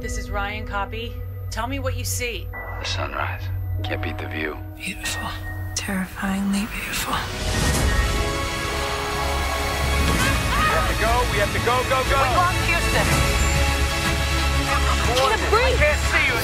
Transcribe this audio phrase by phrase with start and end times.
[0.00, 1.12] this is Ryan Copy.
[1.50, 2.46] Tell me what you see.
[2.80, 3.42] The sunrise.
[3.82, 4.56] Can't beat the view.
[4.76, 5.28] Beautiful.
[5.74, 7.14] Terrifyingly beautiful.
[7.14, 7.18] We
[10.70, 11.12] have to go.
[11.32, 12.18] We have to go, go, go.
[12.22, 13.06] We lost Houston.
[15.18, 15.64] Can't breathe.
[15.64, 16.36] I can't see you.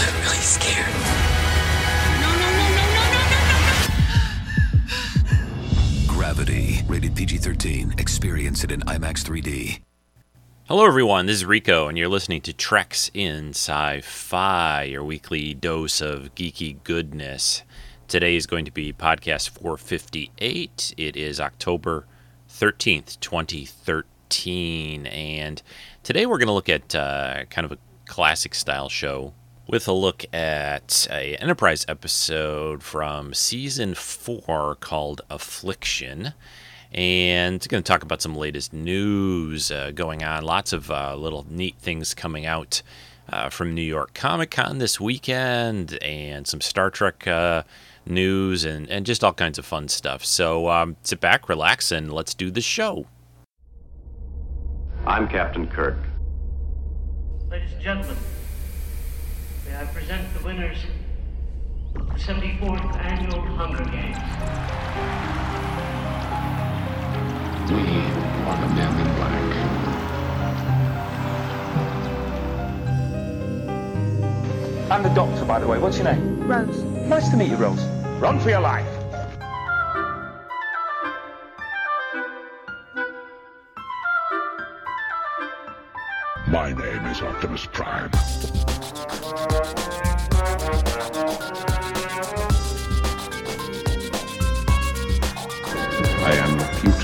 [0.00, 0.96] I'm really scared.
[2.22, 3.52] No, no, no, no, no, no, no,
[6.06, 6.14] no.
[6.14, 7.94] Gravity, rated PG 13.
[7.98, 9.82] Experience it in IMAX 3D.
[10.68, 11.26] Hello, everyone.
[11.26, 16.36] This is Rico, and you're listening to Treks in Sci Fi, your weekly dose of
[16.36, 17.64] geeky goodness.
[18.06, 20.94] Today is going to be podcast 458.
[20.96, 22.06] It is October
[22.48, 25.06] 13th, 2013.
[25.06, 25.60] And
[26.04, 29.34] today we're going to look at uh, kind of a classic style show
[29.66, 36.34] with a look at a Enterprise episode from season four called Affliction.
[36.94, 40.44] And it's going to talk about some latest news uh, going on.
[40.44, 42.82] Lots of uh, little neat things coming out
[43.30, 47.62] uh, from New York Comic Con this weekend, and some Star Trek uh,
[48.04, 50.24] news, and, and just all kinds of fun stuff.
[50.24, 53.06] So um, sit back, relax, and let's do the show.
[55.06, 55.96] I'm Captain Kirk.
[57.50, 58.16] Ladies and gentlemen,
[59.66, 60.78] may I present the winners
[61.96, 65.71] of the 74th Annual Hunger Games.
[67.72, 69.52] We are the men in black.
[74.90, 75.78] I'm the doctor, by the way.
[75.78, 76.46] What's your name?
[76.46, 76.82] Rose.
[77.08, 77.82] Nice to meet you, Rose.
[78.20, 78.86] Run for your life.
[86.48, 88.10] My name is Optimus Prime.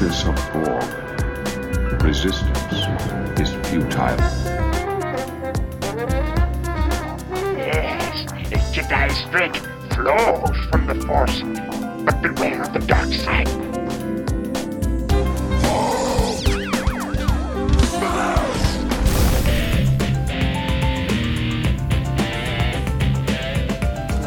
[0.00, 2.02] Am of Borg.
[2.02, 2.72] Resistance
[3.40, 4.16] is futile.
[7.56, 11.42] Yes, the Jedi strength flows from the Force,
[12.04, 13.48] but beware of the dark side.
[15.64, 16.40] Oh,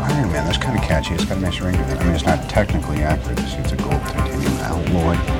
[0.01, 1.13] Iron Man, that's kind of catchy.
[1.13, 1.97] It's got a nice ring to it.
[1.97, 3.39] I mean, it's not technically accurate.
[3.39, 5.30] It's, it's a gold titanium alloy.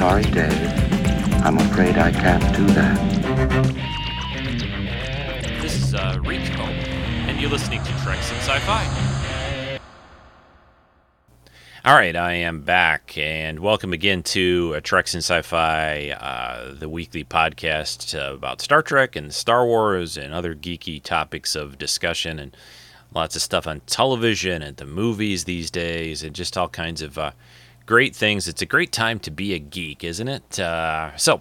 [0.00, 0.52] I'm sorry, Dave.
[1.44, 2.96] I'm afraid I can't do that.
[5.60, 9.80] This is uh, Rico, and you're listening to Treks in Sci-Fi.
[11.84, 16.88] All right, I am back, and welcome again to uh, Treks in Sci-Fi, uh, the
[16.88, 22.38] weekly podcast uh, about Star Trek and Star Wars and other geeky topics of discussion,
[22.38, 22.56] and
[23.12, 27.18] lots of stuff on television and the movies these days, and just all kinds of
[27.18, 27.32] uh,
[27.88, 28.46] great things.
[28.46, 30.60] It's a great time to be a geek, isn't it?
[30.60, 31.40] Uh, so.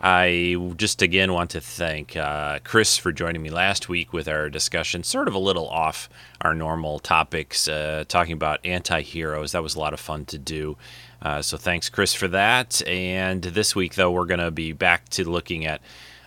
[0.00, 4.48] I just again want to thank uh, Chris for joining me last week with our
[4.48, 6.08] discussion, sort of a little off
[6.40, 9.50] our normal topics, uh, talking about anti heroes.
[9.50, 10.76] That was a lot of fun to do.
[11.20, 12.80] Uh, so thanks, Chris, for that.
[12.86, 15.80] And this week, though, we're going to be back to looking at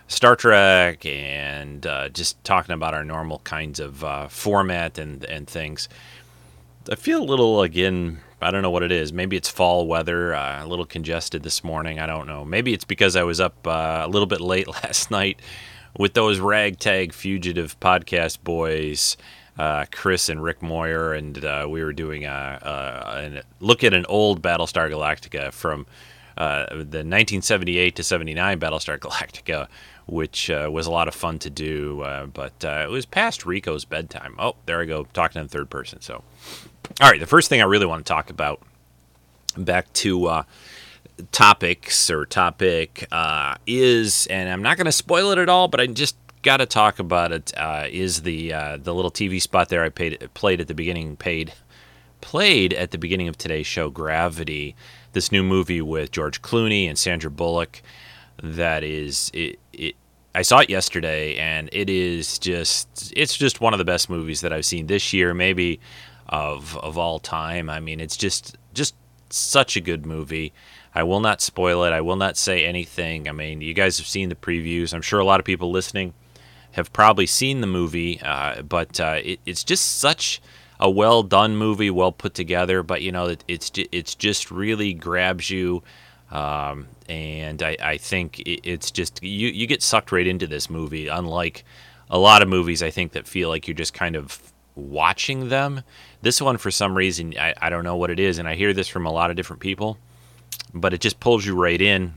[0.06, 5.48] Star Trek and uh, just talking about our normal kinds of uh, format and, and
[5.48, 5.88] things.
[6.90, 9.12] I feel a little, again, I don't know what it is.
[9.12, 12.00] Maybe it's fall weather, uh, a little congested this morning.
[12.00, 12.44] I don't know.
[12.44, 15.40] Maybe it's because I was up uh, a little bit late last night
[15.96, 19.16] with those ragtag fugitive podcast boys,
[19.58, 24.06] uh, Chris and Rick Moyer, and uh, we were doing a, a, look at an
[24.06, 25.86] old Battlestar Galactica from
[26.36, 29.68] uh, the 1978 to 79 Battlestar Galactica,
[30.06, 32.02] which uh, was a lot of fun to do.
[32.32, 34.34] but it was past Rico's bedtime.
[34.38, 36.00] Oh, there I go, talking in third person.
[36.00, 36.24] So.
[37.00, 38.60] All right, the first thing I really want to talk about,
[39.56, 40.42] back to uh,
[41.30, 45.80] topics or topic, uh, is, and I'm not going to spoil it at all, but
[45.80, 47.52] I just got to talk about it.
[47.56, 51.16] Uh, is the uh, the little TV spot there I paid, played at the beginning,
[51.16, 51.52] paid
[52.20, 54.74] played at the beginning of today's show, Gravity,
[55.12, 57.82] this new movie with George Clooney and Sandra Bullock.
[58.42, 59.94] That is it, it
[60.34, 64.40] I saw it yesterday, and it is just it's just one of the best movies
[64.40, 65.80] that I've seen this year, maybe
[66.32, 67.68] of of all time.
[67.70, 68.94] I mean, it's just just
[69.28, 70.52] such a good movie.
[70.94, 71.92] I will not spoil it.
[71.92, 73.28] I will not say anything.
[73.28, 74.92] I mean, you guys have seen the previews.
[74.92, 76.14] I'm sure a lot of people listening
[76.72, 80.40] have probably seen the movie, uh, but uh, it, it's just such
[80.80, 82.82] a well done movie, well put together.
[82.82, 85.82] But you know, it, it's it's just really grabs you.
[86.30, 91.08] Um, and I, I think it's just you, you get sucked right into this movie,
[91.08, 91.62] unlike
[92.08, 95.82] a lot of movies I think that feel like you're just kind of watching them.
[96.22, 98.72] This one, for some reason, I, I don't know what it is, and I hear
[98.72, 99.98] this from a lot of different people,
[100.72, 102.14] but it just pulls you right in.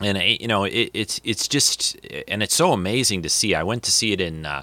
[0.00, 1.98] and you know it, it's it's just
[2.28, 3.54] and it's so amazing to see.
[3.54, 4.62] I went to see it in uh,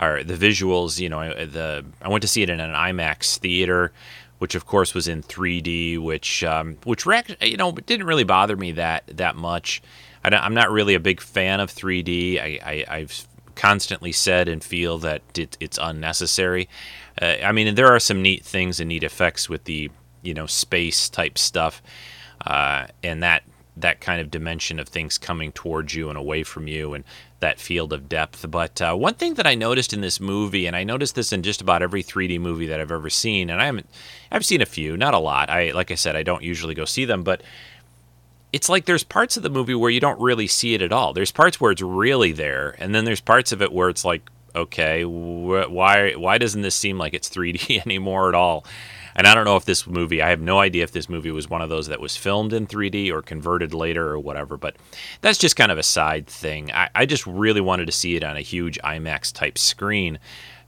[0.00, 0.98] or the visuals.
[0.98, 3.92] You know, the I went to see it in an IMAX theater,
[4.38, 7.06] which of course was in 3D, which um, which
[7.40, 9.80] you know didn't really bother me that that much.
[10.24, 12.40] I am not really a big fan of 3D.
[12.40, 16.68] I, I have constantly said and feel that it, it's unnecessary.
[17.20, 19.90] Uh, I mean, there are some neat things and neat effects with the
[20.22, 21.82] you know space type stuff,
[22.44, 23.42] uh, and that
[23.76, 27.04] that kind of dimension of things coming towards you and away from you and
[27.40, 28.50] that field of depth.
[28.50, 31.42] But uh, one thing that I noticed in this movie, and I noticed this in
[31.42, 33.88] just about every 3D movie that I've ever seen, and I haven't,
[34.32, 35.50] I've seen a few, not a lot.
[35.50, 37.42] I like I said, I don't usually go see them, but
[38.52, 41.12] it's like there's parts of the movie where you don't really see it at all.
[41.12, 44.30] There's parts where it's really there, and then there's parts of it where it's like,
[44.56, 48.64] okay, wh- why why doesn't this seem like it's 3D anymore at all?
[49.16, 51.48] And I don't know if this movie, I have no idea if this movie was
[51.48, 54.76] one of those that was filmed in 3D or converted later or whatever, but
[55.22, 56.70] that's just kind of a side thing.
[56.70, 60.18] I, I just really wanted to see it on a huge IMAX type screen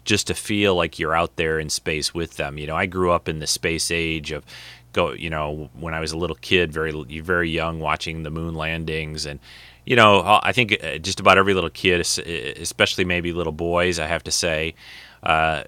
[0.06, 2.56] just to feel like you're out there in space with them.
[2.56, 4.46] You know, I grew up in the space age of
[4.94, 8.54] go, you know, when I was a little kid, very very young, watching the moon
[8.54, 9.40] landings, and
[9.88, 14.06] you know, I think uh, just about every little kid, especially maybe little boys, I
[14.06, 14.74] have to say,
[15.22, 15.62] uh,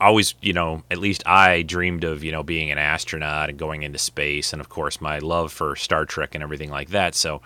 [0.00, 3.82] always, you know, at least I dreamed of, you know, being an astronaut and going
[3.82, 7.14] into space, and of course, my love for Star Trek and everything like that.
[7.14, 7.42] So,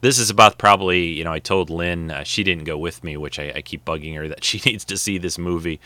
[0.00, 3.18] this is about probably, you know, I told Lynn uh, she didn't go with me,
[3.18, 5.80] which I, I, keep bugging her that she needs to see this movie.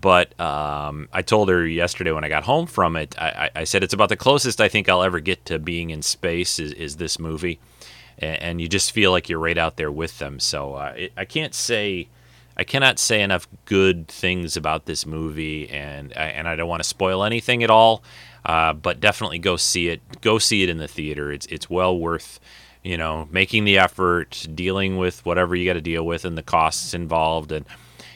[0.00, 3.82] But um, I told her yesterday when I got home from it, I, I, said
[3.82, 6.96] it's about the closest I think I'll ever get to being in space is, is
[6.96, 7.58] this movie,
[8.18, 10.40] and, and, you just feel like you're right out there with them.
[10.40, 12.08] So uh, it, I can't say
[12.56, 16.88] I cannot say enough good things about this movie, and and I don't want to
[16.88, 18.02] spoil anything at all.
[18.44, 20.00] Uh, but definitely go see it.
[20.20, 21.32] Go see it in the theater.
[21.32, 22.40] It's it's well worth,
[22.82, 26.42] you know, making the effort, dealing with whatever you got to deal with, and the
[26.42, 27.64] costs involved, and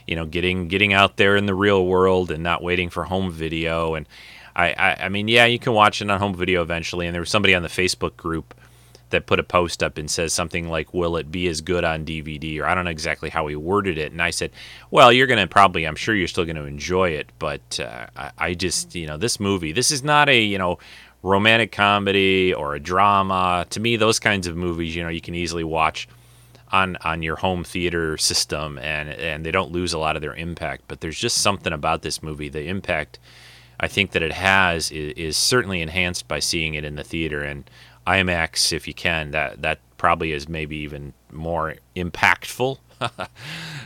[0.07, 3.31] you know, getting getting out there in the real world and not waiting for home
[3.31, 3.95] video.
[3.95, 4.07] And
[4.55, 7.07] I, I, I mean, yeah, you can watch it on home video eventually.
[7.07, 8.55] And there was somebody on the Facebook group
[9.11, 12.05] that put a post up and says something like, "Will it be as good on
[12.05, 14.13] DVD?" Or I don't know exactly how he worded it.
[14.13, 14.51] And I said,
[14.91, 18.07] "Well, you're going to probably, I'm sure you're still going to enjoy it, but uh,
[18.17, 20.79] I, I just, you know, this movie, this is not a, you know."
[21.23, 25.35] romantic comedy or a drama to me those kinds of movies you know you can
[25.35, 26.07] easily watch
[26.71, 30.35] on on your home theater system and and they don't lose a lot of their
[30.35, 33.19] impact but there's just something about this movie the impact
[33.79, 37.43] I think that it has is, is certainly enhanced by seeing it in the theater
[37.43, 37.69] and
[38.07, 39.31] IMAX if you can.
[39.33, 42.79] That that probably is maybe even more impactful.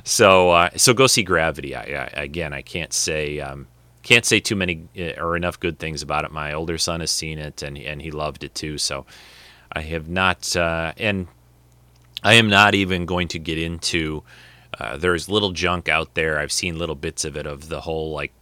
[0.05, 1.75] so uh, so go see Gravity.
[1.75, 3.67] I, I, again, I can't say um,
[4.03, 6.31] can't say too many uh, or enough good things about it.
[6.31, 8.79] My older son has seen it and and he loved it too.
[8.79, 9.07] So
[9.73, 11.29] I have not uh, and
[12.23, 14.23] I am not even going to get into.
[14.79, 16.39] Uh, there's little junk out there.
[16.39, 18.33] I've seen little bits of it of the whole like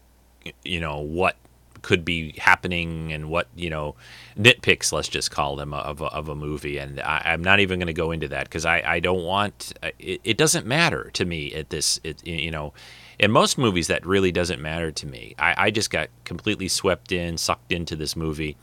[0.64, 1.36] you know what
[1.82, 3.94] could be happening and what you know
[4.38, 6.78] nitpicks let's just call them of a, of a movie.
[6.78, 9.72] And I, am not even going to go into that because I, I don't want
[9.98, 12.72] it, it, doesn't matter to me at this it, you know
[13.18, 15.34] in most movies that really doesn't matter to me.
[15.38, 18.56] I, I just got completely swept in sucked into this movie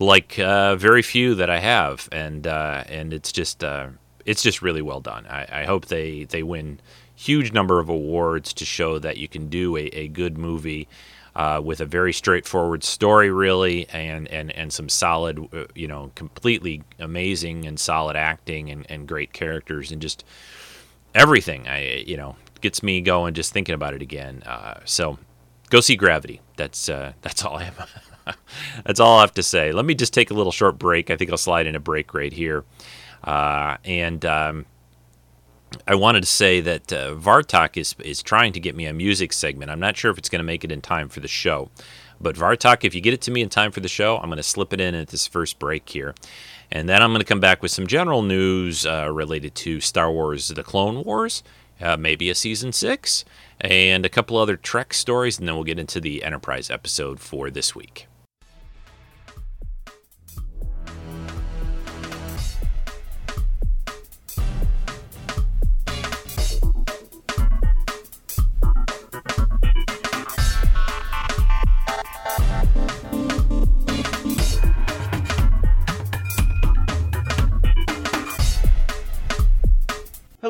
[0.00, 2.08] like uh, very few that I have.
[2.12, 3.88] And uh, and it's just uh,
[4.24, 5.26] it's just really well done.
[5.26, 6.80] I, I hope they they win
[7.14, 10.86] huge number of awards to show that you can do a, a good movie
[11.36, 16.10] uh, with a very straightforward story, really, and and and some solid, uh, you know,
[16.14, 20.24] completely amazing and solid acting and, and great characters and just
[21.14, 21.68] everything.
[21.68, 24.42] I you know gets me going just thinking about it again.
[24.46, 25.18] Uh, so
[25.68, 26.40] go see Gravity.
[26.56, 28.36] That's uh, that's all I have.
[28.86, 29.72] that's all I have to say.
[29.72, 31.10] Let me just take a little short break.
[31.10, 32.64] I think I'll slide in a break right here,
[33.22, 34.24] uh, and.
[34.24, 34.66] Um,
[35.86, 39.32] I wanted to say that uh, Vartok is is trying to get me a music
[39.32, 39.70] segment.
[39.70, 41.70] I'm not sure if it's going to make it in time for the show,
[42.20, 44.36] but Vartok, if you get it to me in time for the show, I'm going
[44.36, 46.14] to slip it in at this first break here,
[46.70, 50.10] and then I'm going to come back with some general news uh, related to Star
[50.10, 51.42] Wars: The Clone Wars,
[51.80, 53.24] uh, maybe a season six,
[53.60, 57.50] and a couple other Trek stories, and then we'll get into the Enterprise episode for
[57.50, 58.06] this week.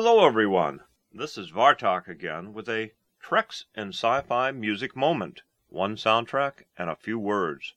[0.09, 0.79] Hello, everyone.
[1.13, 6.89] This is Vartok again with a Treks and Sci Fi music moment, one soundtrack and
[6.89, 7.73] a few words.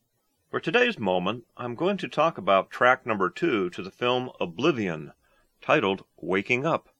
[0.49, 5.13] For today's moment, I'm going to talk about track number two to the film Oblivion,
[5.61, 6.91] titled Waking Up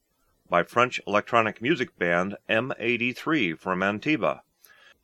[0.49, 4.41] by French electronic music band M83 from Antibes.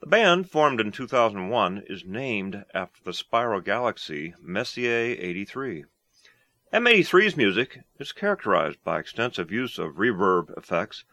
[0.01, 5.85] The band, formed in 2001, is named after the spiral galaxy Messier 83.
[6.77, 11.05] M83's music is characterized by extensive use of reverb effects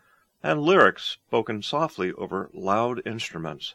[0.43, 3.75] and lyrics spoken softly over loud instruments.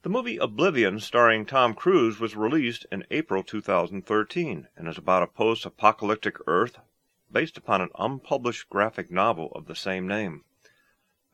[0.00, 5.26] The movie Oblivion, starring Tom Cruise, was released in April 2013 and is about a
[5.26, 6.78] post apocalyptic Earth
[7.30, 10.44] based upon an unpublished graphic novel of the same name.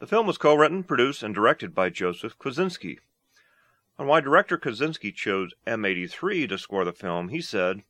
[0.00, 2.98] The film was co written, produced, and directed by Joseph Kosinski.
[4.00, 7.84] On why director Kosinski chose M83 to score the film, he said,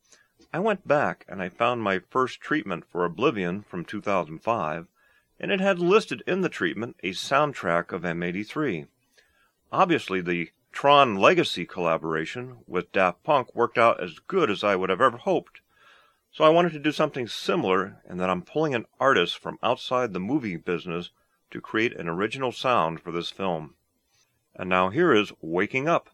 [0.54, 4.86] I went back and I found my first treatment for Oblivion from 2005,
[5.40, 8.86] and it had listed in the treatment a soundtrack of M83.
[9.72, 14.90] Obviously, the Tron Legacy collaboration with Daft Punk worked out as good as I would
[14.90, 15.60] have ever hoped.
[16.30, 20.12] So I wanted to do something similar in that I'm pulling an artist from outside
[20.12, 21.10] the movie business
[21.50, 23.74] to create an original sound for this film.
[24.54, 26.10] And now here is Waking Up.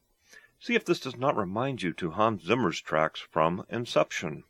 [0.63, 4.45] See if this does not remind you to Hans Zimmer's tracks from Inception.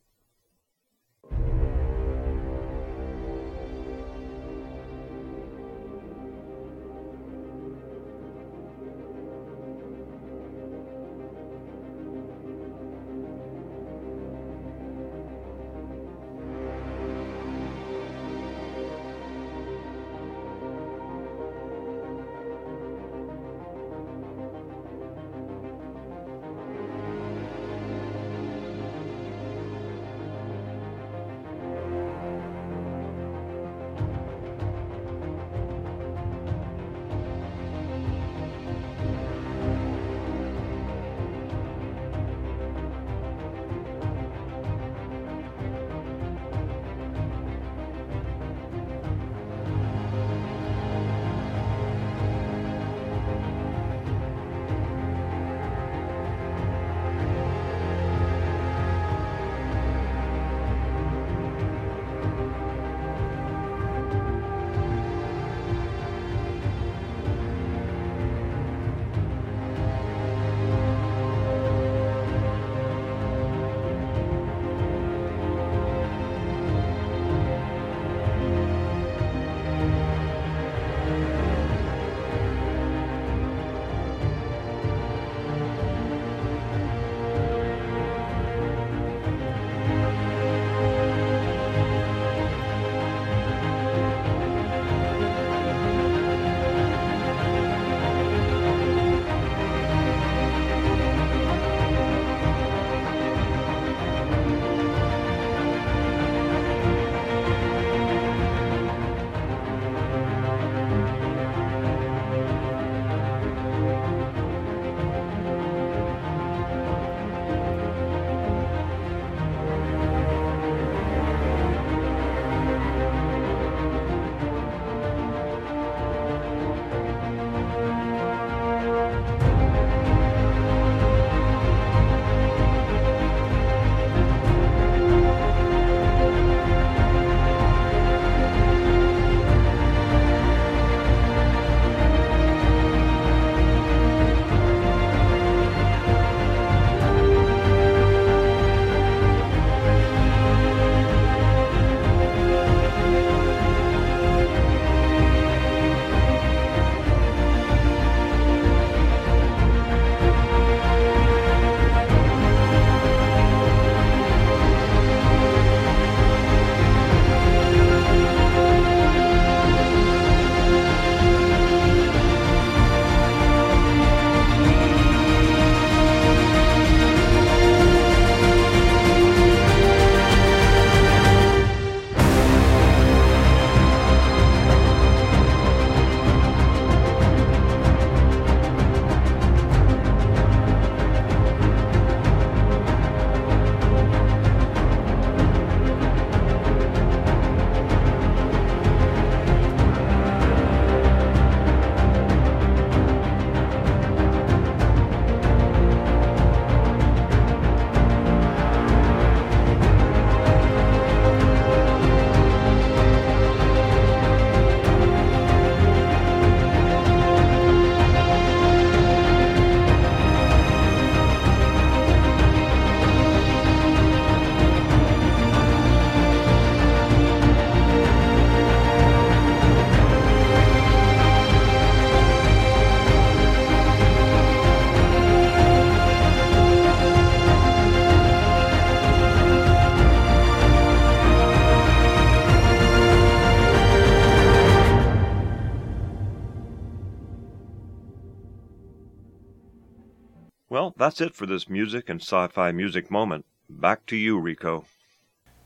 [251.00, 253.46] That's it for this music and sci-fi music moment.
[253.68, 254.84] Back to you, Rico.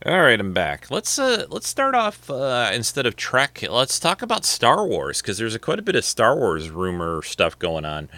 [0.07, 0.91] All right, I'm back.
[0.91, 3.65] Let's uh, let's start off uh, instead of Trek.
[3.69, 7.23] Let's talk about Star Wars because there's a, quite a bit of Star Wars rumor
[7.23, 8.09] stuff going on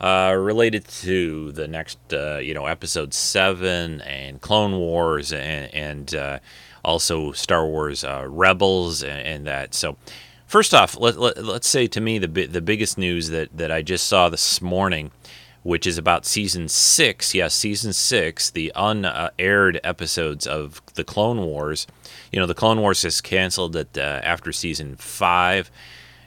[0.00, 6.14] uh, related to the next, uh, you know, Episode Seven and Clone Wars and, and
[6.14, 6.38] uh,
[6.84, 9.72] also Star Wars uh, Rebels and, and, that.
[9.72, 9.96] So,
[10.46, 13.82] first off, let, let, us say to me the the biggest news that that I
[13.82, 15.12] just saw this morning
[15.66, 17.34] which is about season six.
[17.34, 21.88] Yes, season six, the unaired episodes of the Clone Wars.
[22.30, 25.68] You know, the Clone Wars is canceled at uh, after season five.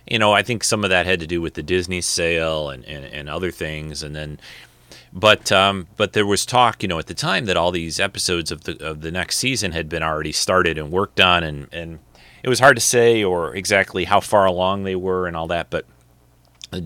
[0.06, 2.84] You know, I think some of that had to do with the Disney sale and,
[2.84, 4.40] and, and other things, and then.
[5.14, 8.52] But um, but there was talk, you know, at the time that all these episodes
[8.52, 12.00] of the of the next season had been already started and worked on, and, and
[12.44, 15.70] it was hard to say or exactly how far along they were and all that.
[15.70, 15.86] But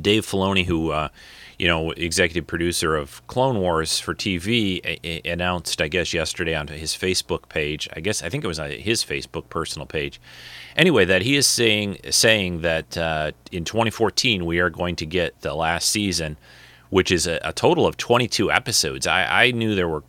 [0.02, 1.10] Dave Filoni, who uh,
[1.64, 6.56] you know, executive producer of Clone Wars for TV, a- a- announced, I guess, yesterday
[6.56, 7.88] on his Facebook page.
[7.96, 10.20] I guess I think it was on his Facebook personal page.
[10.76, 15.40] Anyway, that he is saying saying that uh, in 2014 we are going to get
[15.40, 16.36] the last season,
[16.90, 19.08] which is a, a total of 22 episodes.
[19.08, 20.04] I, I knew there were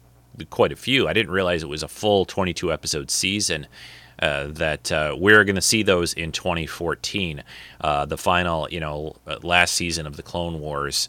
[0.51, 1.07] quite a few.
[1.07, 3.69] I didn't realize it was a full 22 episode season.
[4.21, 7.43] Uh, that uh, we're going to see those in 2014,
[7.81, 11.09] uh, the final, you know, uh, last season of the Clone Wars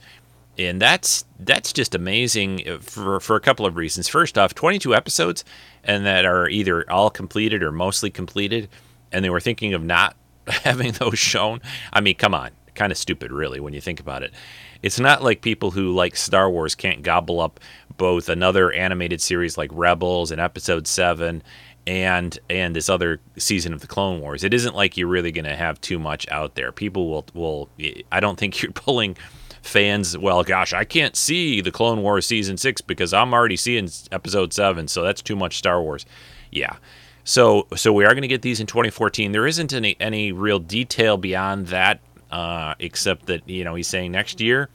[0.58, 4.08] and that's that's just amazing uh, for for a couple of reasons.
[4.08, 5.44] First off, 22 episodes,
[5.84, 8.70] and that are either all completed or mostly completed,
[9.12, 10.16] and they were thinking of not
[10.48, 11.62] having those shown.
[11.92, 14.34] I mean, come on, kind of stupid, really, when you think about it.
[14.82, 17.60] It's not like people who like Star Wars can't gobble up
[17.98, 21.42] both another animated series like Rebels and Episode Seven,
[21.88, 24.44] and and this other season of the Clone Wars.
[24.44, 26.72] It isn't like you're really going to have too much out there.
[26.72, 27.70] People will will.
[28.12, 29.18] I don't think you're pulling
[29.66, 33.90] fans, well, gosh, I can't see the Clone Wars season six because I'm already seeing
[34.12, 36.06] episode seven, so that's too much Star Wars.
[36.52, 36.78] Yeah.
[37.24, 39.32] So, so we are going to get these in 2014.
[39.32, 42.00] There isn't any any real detail beyond that,
[42.32, 44.70] uh, except that you know he's saying next year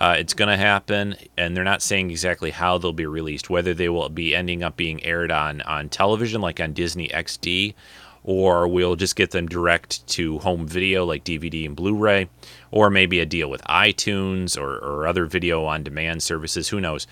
[0.00, 3.50] uh, it's going to happen, and they're not saying exactly how they'll be released.
[3.50, 7.74] Whether they will be ending up being aired on on television, like on Disney XD,
[8.22, 12.28] or we'll just get them direct to home video like DVD and Blu ray,
[12.70, 16.68] or maybe a deal with iTunes or, or other video on demand services.
[16.68, 17.06] Who knows?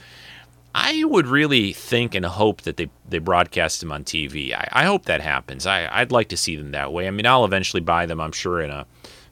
[0.74, 4.52] I would really think and hope that they, they broadcast them on TV.
[4.54, 5.66] I, I hope that happens.
[5.66, 7.06] I, I'd like to see them that way.
[7.06, 8.86] I mean, I'll eventually buy them, I'm sure, in a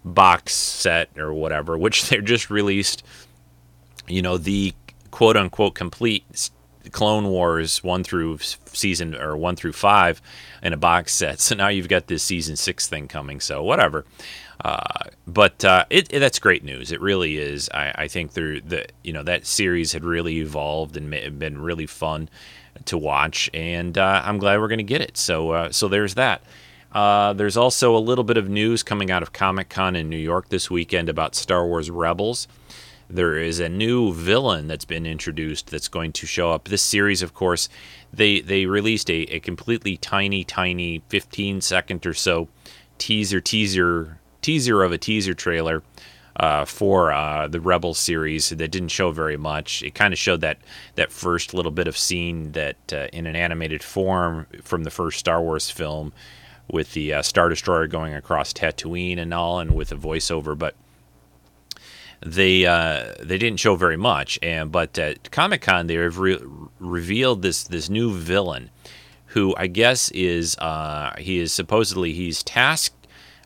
[0.05, 3.05] box set or whatever, which they're just released,
[4.09, 4.75] you know, the
[5.11, 6.51] quote unquote complete
[6.93, 10.21] Clone Wars one through season or one through five
[10.63, 11.41] in a box set.
[11.47, 13.41] So now you've got this season six thing coming.
[13.41, 14.05] So whatever.
[14.65, 16.91] Uh, but uh, it, it, that's great news.
[16.91, 17.69] It really is.
[17.73, 22.29] I, I think the you know that series had really evolved and been really fun
[22.87, 25.17] to watch, and uh, I'm glad we're going to get it.
[25.17, 26.43] So uh, so there's that.
[26.93, 30.17] Uh, there's also a little bit of news coming out of Comic Con in New
[30.17, 32.49] York this weekend about Star Wars Rebels
[33.09, 36.69] there is a new villain that's been introduced that's going to show up.
[36.69, 37.69] This series, of course,
[38.13, 42.49] they they released a, a completely tiny, tiny 15 second or so
[42.99, 45.83] teaser teaser teaser of a teaser trailer
[46.37, 49.83] uh, for uh, the Rebel series that didn't show very much.
[49.83, 50.59] It kind of showed that
[50.97, 55.19] that first little bit of scene that uh, in an animated form from the first
[55.19, 56.13] Star Wars film
[56.71, 60.75] with the uh, Star Destroyer going across Tatooine and all, and with a voiceover, but
[62.25, 64.39] they uh, they didn't show very much.
[64.43, 66.43] And but at Comic Con, they have re-
[66.79, 68.71] revealed this this new villain,
[69.27, 72.95] who I guess is uh, he is supposedly he's tasked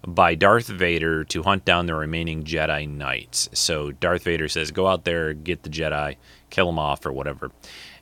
[0.06, 3.50] by Darth Vader to hunt down the remaining Jedi Knights.
[3.52, 6.16] So Darth Vader says, "Go out there, get the Jedi,
[6.48, 7.50] kill them off, or whatever."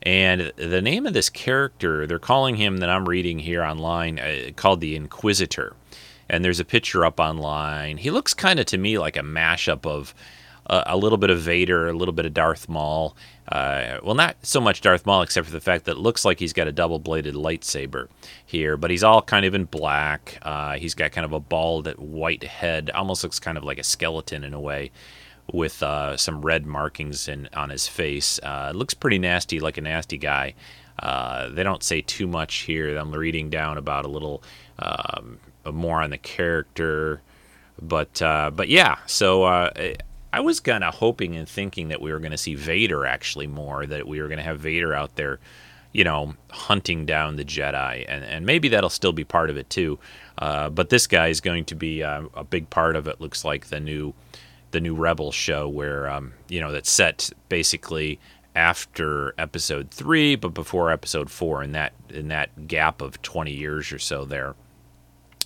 [0.03, 4.51] And the name of this character, they're calling him that I'm reading here online, uh,
[4.55, 5.75] called the Inquisitor.
[6.31, 7.97] And there's a picture up online.
[7.97, 10.15] He looks kind of to me like a mashup of
[10.69, 13.17] a, little bit of Vader, a little bit of Darth Maul.
[13.51, 16.39] Uh, well, not so much Darth Maul, except for the fact that it looks like
[16.39, 18.09] he's got a double bladed lightsaber
[18.45, 20.39] here, but he's all kind of in black.
[20.43, 23.85] Uh, he's got kind of a bald white head, almost looks kind of like a
[23.85, 24.91] skeleton in a way.
[25.51, 29.81] With uh, some red markings in, on his face, uh, looks pretty nasty, like a
[29.81, 30.53] nasty guy.
[30.99, 32.95] Uh, they don't say too much here.
[32.97, 34.43] I'm reading down about a little
[34.79, 37.23] um, more on the character,
[37.81, 38.97] but uh, but yeah.
[39.07, 39.71] So uh,
[40.33, 43.47] I was kind of hoping and thinking that we were going to see Vader actually
[43.47, 45.39] more, that we were going to have Vader out there,
[45.93, 49.71] you know, hunting down the Jedi, and and maybe that'll still be part of it
[49.71, 49.99] too.
[50.37, 53.21] Uh, but this guy is going to be uh, a big part of it.
[53.21, 54.15] Looks like the new
[54.71, 58.21] the new Rebel show, where um, you know that's set basically
[58.55, 61.63] after episode three, but before episode four.
[61.63, 64.55] In that in that gap of 20 years or so there.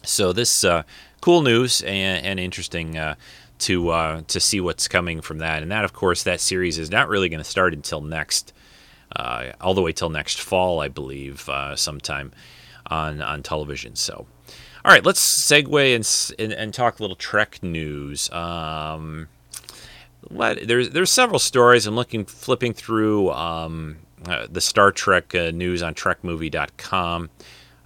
[0.04, 0.82] So this uh,
[1.20, 3.14] cool news and, and interesting uh,
[3.62, 5.62] to uh, to see what's coming from that.
[5.62, 8.52] And that, of course, that series is not really going to start until next,
[9.14, 12.32] uh, all the way till next fall, I believe, uh, sometime
[12.86, 13.96] on on television.
[13.96, 14.26] So,
[14.84, 18.30] all right, let's segue and and, and talk a little Trek news.
[18.32, 19.28] Um,
[20.28, 21.86] what there's there's several stories.
[21.86, 27.30] I'm looking flipping through um, uh, the Star Trek uh, news on TrekMovie.com.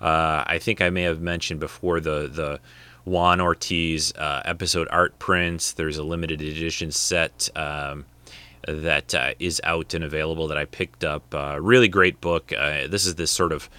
[0.01, 2.61] Uh, I think I may have mentioned before the the
[3.07, 5.73] Juan Ortiz uh, episode art prints.
[5.73, 8.05] There's a limited edition set um,
[8.67, 11.33] that uh, is out and available that I picked up.
[11.33, 12.53] Uh, really great book.
[12.53, 13.71] Uh, this is this sort of,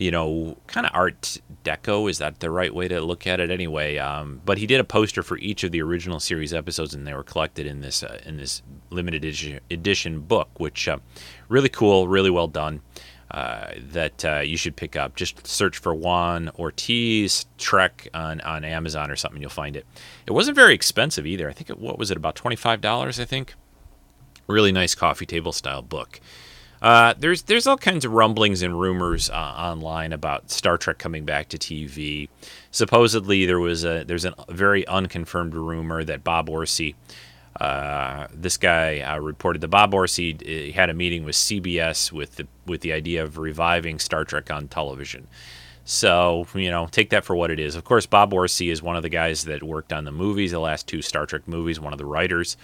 [0.00, 2.08] you know, kind of art deco.
[2.08, 3.50] Is that the right way to look at it?
[3.50, 7.06] Anyway, um, but he did a poster for each of the original series episodes, and
[7.06, 9.26] they were collected in this uh, in this limited
[9.70, 10.96] edition, book, which uh,
[11.50, 12.80] really cool, really well done
[13.30, 15.16] uh, that uh, you should pick up.
[15.16, 19.40] Just search for Juan Ortiz Trek on, on Amazon or something.
[19.40, 19.86] You'll find it.
[20.26, 21.48] It wasn't very expensive either.
[21.48, 23.20] I think it, what was it about twenty five dollars?
[23.20, 23.54] I think.
[24.46, 26.20] Really nice coffee table style book.
[26.80, 31.24] Uh, there's there's all kinds of rumblings and rumors uh, online about Star Trek coming
[31.24, 32.28] back to TV.
[32.70, 36.94] Supposedly there was a there's a very unconfirmed rumor that Bob Orci
[37.60, 42.36] uh, this guy uh, reported that Bob Orci uh, had a meeting with CBS with
[42.36, 45.26] the with the idea of reviving Star Trek on television.
[45.84, 47.74] So you know, take that for what it is.
[47.74, 50.60] Of course, Bob Orci is one of the guys that worked on the movies, the
[50.60, 52.56] last two Star Trek movies, one of the writers.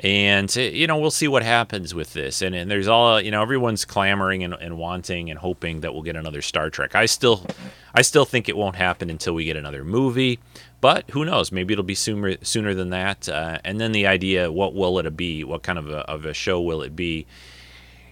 [0.00, 2.42] And uh, you know, we'll see what happens with this.
[2.42, 6.02] And, and there's all you know, everyone's clamoring and, and wanting and hoping that we'll
[6.02, 6.94] get another Star Trek.
[6.94, 7.46] I still,
[7.94, 10.38] I still think it won't happen until we get another movie.
[10.80, 11.50] But who knows?
[11.50, 13.28] Maybe it'll be sooner sooner than that.
[13.28, 15.44] Uh, and then the idea, what will it be?
[15.44, 17.26] What kind of a, of a show will it be?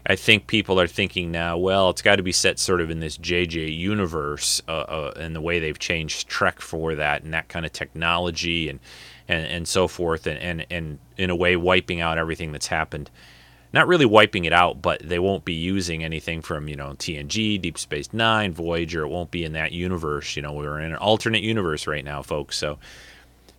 [0.07, 3.01] I think people are thinking now, well, it's got to be set sort of in
[3.01, 7.49] this JJ universe, uh, uh, and the way they've changed Trek for that, and that
[7.49, 8.81] kind of technology, and
[9.29, 13.11] and, and so forth, and, and and in a way wiping out everything that's happened
[13.75, 17.61] not really wiping it out, but they won't be using anything from you know TNG,
[17.61, 19.03] Deep Space Nine, Voyager.
[19.03, 20.37] It won't be in that universe.
[20.37, 22.57] You know, we're in an alternate universe right now, folks.
[22.57, 22.79] So,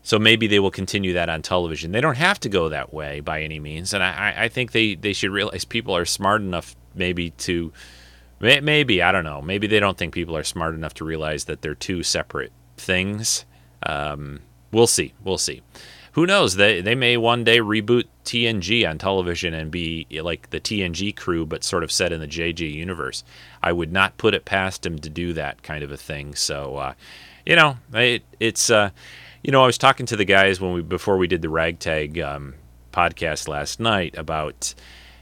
[0.04, 1.92] so maybe they will continue that on television.
[1.92, 4.96] They don't have to go that way by any means, and I, I think they
[4.96, 7.74] they should realize people are smart enough maybe to
[8.40, 11.62] maybe I don't know maybe they don't think people are smart enough to realize that
[11.62, 13.44] they're two separate things.
[13.86, 14.40] Um,
[14.72, 15.14] we'll see.
[15.24, 15.62] We'll see
[16.16, 16.56] who knows?
[16.56, 21.46] They they may one day reboot TNG on television and be like the TNG crew,
[21.46, 23.26] but sort of set in the JJ universe.
[23.62, 26.34] I would not put it past him to do that kind of a thing.
[26.34, 26.94] So, uh,
[27.46, 28.92] you know, it, it's uh,
[29.44, 32.18] you know, I was talking to the guys when we before we did the ragtag
[32.18, 32.56] um,
[32.94, 34.74] podcast last night about.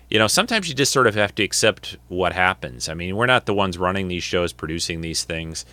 [0.09, 2.87] You know, sometimes you just sort of have to accept what happens.
[2.87, 5.65] I mean, we're not the ones running these shows, producing these things,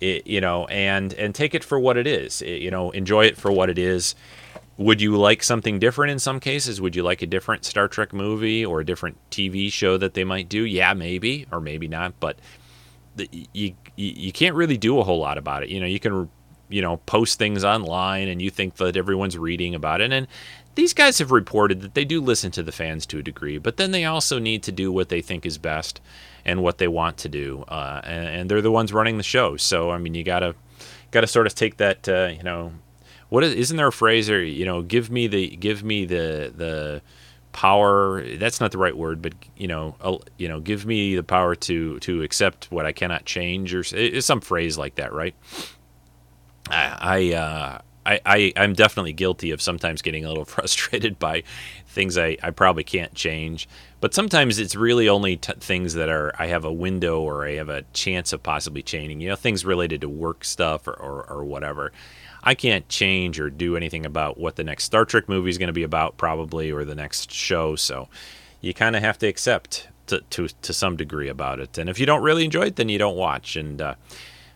[0.00, 2.42] it, you know, and and take it for what it is.
[2.42, 4.14] It, you know, enjoy it for what it is
[4.78, 6.80] would you like something different in some cases?
[6.80, 10.22] Would you like a different Star Trek movie or a different TV show that they
[10.22, 10.62] might do?
[10.62, 12.38] Yeah, maybe or maybe not, but
[13.16, 15.68] the, you you can't really do a whole lot about it.
[15.68, 16.30] You know, you can
[16.68, 20.28] you know post things online and you think that everyone's reading about it and
[20.74, 23.78] these guys have reported that they do listen to the fans to a degree, but
[23.78, 26.00] then they also need to do what they think is best
[26.48, 29.58] and what they want to do, uh, and, and, they're the ones running the show.
[29.58, 30.54] So I mean, you gotta
[31.10, 32.72] gotta sort of take that uh, you know
[33.28, 36.52] what is, isn't there a phrase or you know give me the give me the
[36.56, 37.02] the
[37.52, 41.22] power that's not the right word but you know uh, you know give me the
[41.22, 45.34] power to to accept what i cannot change or it's some phrase like that right
[46.70, 51.42] i i uh I, I, I'm definitely guilty of sometimes getting a little frustrated by
[51.98, 53.68] things I, I probably can't change.
[54.00, 57.54] But sometimes it's really only t- things that are I have a window or I
[57.54, 59.20] have a chance of possibly changing.
[59.20, 61.90] You know, things related to work stuff or, or, or whatever.
[62.44, 65.66] I can't change or do anything about what the next Star Trek movie is going
[65.66, 67.74] to be about, probably, or the next show.
[67.74, 68.08] So
[68.60, 71.76] you kind of have to accept to, to, to some degree about it.
[71.78, 73.56] And if you don't really enjoy it, then you don't watch.
[73.56, 73.94] And uh,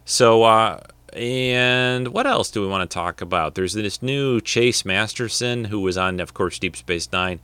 [0.05, 0.81] so, uh,
[1.14, 3.55] and what else do we want to talk about?
[3.55, 7.40] There's this new Chase Masterson who was on, of course, Deep Space Nine,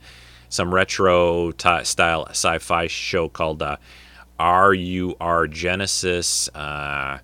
[0.49, 3.77] some retro t- style sci fi show called uh,
[4.39, 6.49] RUR Genesis.
[6.49, 7.19] Uh,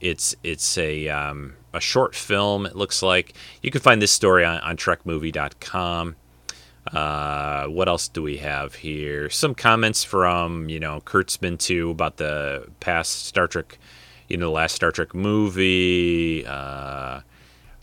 [0.00, 2.66] it's it's a um, a short film.
[2.66, 6.16] It looks like you can find this story on, on TrekMovie.com.
[6.92, 9.28] Uh, what else do we have here?
[9.28, 13.78] Some comments from you know Kurtzman too about the past Star Trek,
[14.28, 17.20] you know, the last Star Trek movie, uh,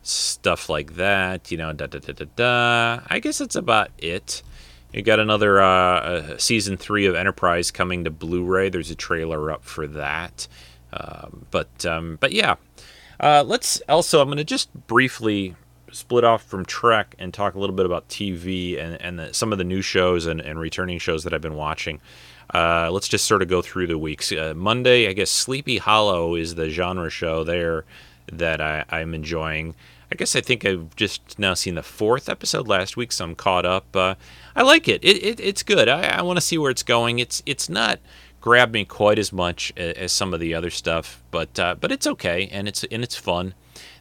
[0.04, 1.52] stuff like that.
[1.52, 3.04] You know, da da da da da.
[3.08, 4.44] I guess that's about it.
[4.94, 8.70] You got another uh, uh, season three of Enterprise coming to Blu-ray.
[8.70, 10.48] There's a trailer up for that.
[10.94, 12.56] Um, but um, but yeah,
[13.20, 14.22] uh, let's also.
[14.22, 15.56] I'm going to just briefly
[15.92, 19.52] split off from Trek and talk a little bit about TV and and the, some
[19.52, 22.00] of the new shows and, and returning shows that I've been watching.
[22.54, 24.32] Uh, let's just sort of go through the weeks.
[24.32, 27.86] Uh, Monday, I guess Sleepy Hollow is the genre show there
[28.32, 29.76] that I, I'm enjoying.
[30.12, 33.36] I guess I think I've just now seen the fourth episode last week, so I'm
[33.36, 33.96] caught up.
[33.96, 34.16] Uh,
[34.56, 35.04] I like it.
[35.04, 35.90] it, it it's good.
[35.90, 37.20] I, I want to see where it's going.
[37.20, 38.00] It's it's not
[38.40, 41.92] grabbed me quite as much as, as some of the other stuff, but uh, but
[41.92, 43.56] it's okay and it's and it's fun.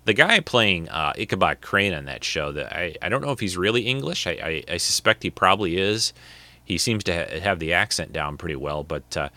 [0.04, 3.40] The guy playing uh, Ichabod Crane on that show, that I, I don't know if
[3.40, 4.26] he's really English.
[4.26, 6.12] I, I, I suspect he probably is.
[6.64, 9.28] He seems to ha- have the accent down pretty well, but uh,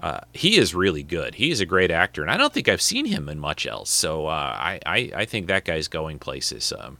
[0.00, 1.36] uh, he is really good.
[1.36, 3.90] He is a great actor, and I don't think I've seen him in much else.
[3.90, 6.72] So uh, I, I, I think that guy's going places.
[6.78, 6.98] Um,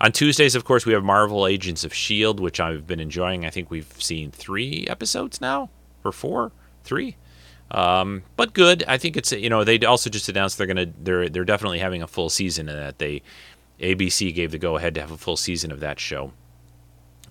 [0.00, 3.46] on Tuesdays, of course, we have Marvel Agents of S.H.I.E.L.D., which I've been enjoying.
[3.46, 5.70] I think we've seen three episodes now,
[6.04, 6.50] or four,
[6.82, 7.16] three.
[7.70, 8.84] Um, but good.
[8.88, 12.02] I think it's you know they also just announced they're gonna they're they're definitely having
[12.02, 13.22] a full season and that they
[13.80, 16.32] ABC gave the go ahead to have a full season of that show.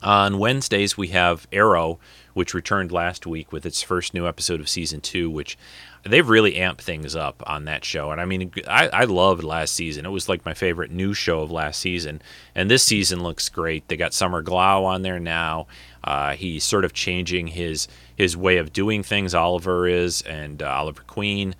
[0.03, 1.99] On Wednesdays we have Arrow,
[2.33, 5.57] which returned last week with its first new episode of season two, which
[6.03, 8.11] they've really amped things up on that show.
[8.11, 10.05] And I mean, I, I loved last season.
[10.05, 12.21] It was like my favorite new show of last season.
[12.55, 13.87] And this season looks great.
[13.87, 15.67] They got Summer Glau on there now.
[16.03, 19.35] Uh, he's sort of changing his his way of doing things.
[19.35, 21.53] Oliver is, and uh, Oliver Queen,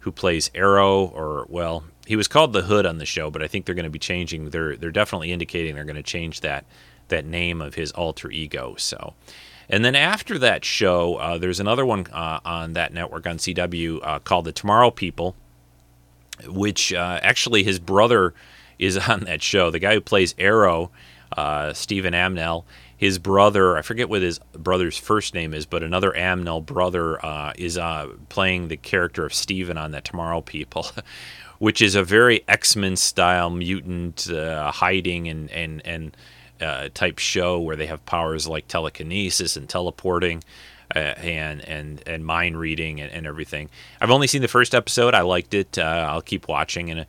[0.00, 3.48] who plays Arrow, or well, he was called the Hood on the show, but I
[3.48, 4.50] think they're going to be changing.
[4.50, 6.66] They're they're definitely indicating they're going to change that
[7.08, 8.74] that name of his alter ego.
[8.78, 9.14] So.
[9.68, 14.00] And then after that show, uh, there's another one uh, on that network on CW
[14.02, 15.34] uh, called The Tomorrow People,
[16.46, 18.32] which uh, actually his brother
[18.78, 19.70] is on that show.
[19.70, 20.90] The guy who plays Arrow,
[21.36, 22.64] uh, Stephen Amell,
[22.96, 27.52] his brother, I forget what his brother's first name is, but another Amell brother uh,
[27.58, 27.78] is
[28.28, 30.86] playing the character of Stephen on that Tomorrow People.
[31.58, 36.14] which is a very X-Men style mutant hiding and and and
[36.60, 40.42] uh, type show where they have powers like telekinesis and teleporting.
[40.94, 43.68] Uh, and and and mind reading and, and, everything.
[44.00, 45.14] I've only seen the first episode.
[45.14, 45.76] I liked it.
[45.78, 47.06] Uh, I'll keep watching and.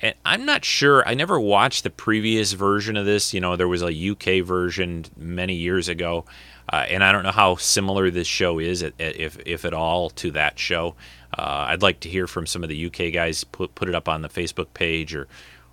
[0.00, 1.06] And I'm not sure.
[1.08, 3.34] I never watched the previous version of this.
[3.34, 6.24] You know, there was a UK version many years ago,
[6.72, 10.30] uh, and I don't know how similar this show is, if if at all, to
[10.30, 10.94] that show.
[11.36, 13.44] Uh, I'd like to hear from some of the UK guys.
[13.44, 15.28] Put put it up on the Facebook page or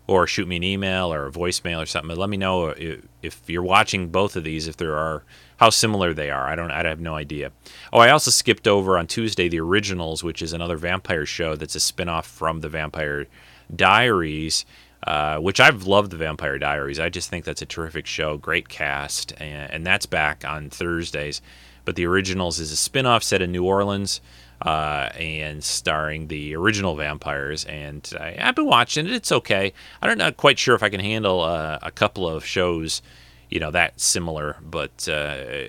[0.07, 2.09] or shoot me an email or a voicemail or something.
[2.09, 2.73] But let me know
[3.21, 5.23] if, you're watching both of these, if there are
[5.57, 6.47] how similar they are.
[6.47, 6.71] I don't.
[6.71, 7.51] I have no idea.
[7.91, 11.75] Oh, I also skipped over on Tuesday the Originals, which is another vampire show that's
[11.75, 13.27] a spinoff from the Vampire
[13.73, 14.65] Diaries.
[15.05, 16.99] Uh, which I've loved the Vampire Diaries.
[16.99, 21.43] I just think that's a terrific show, great cast, and, and that's back on Thursdays.
[21.83, 24.19] But the Originals is a spinoff set in New Orleans
[24.61, 27.65] uh, and starring the original vampires.
[27.65, 29.73] And I, have been watching it; it's okay.
[30.01, 33.01] I'm not quite sure if I can handle uh, a couple of shows,
[33.49, 34.57] you know, that similar.
[34.61, 35.11] But uh,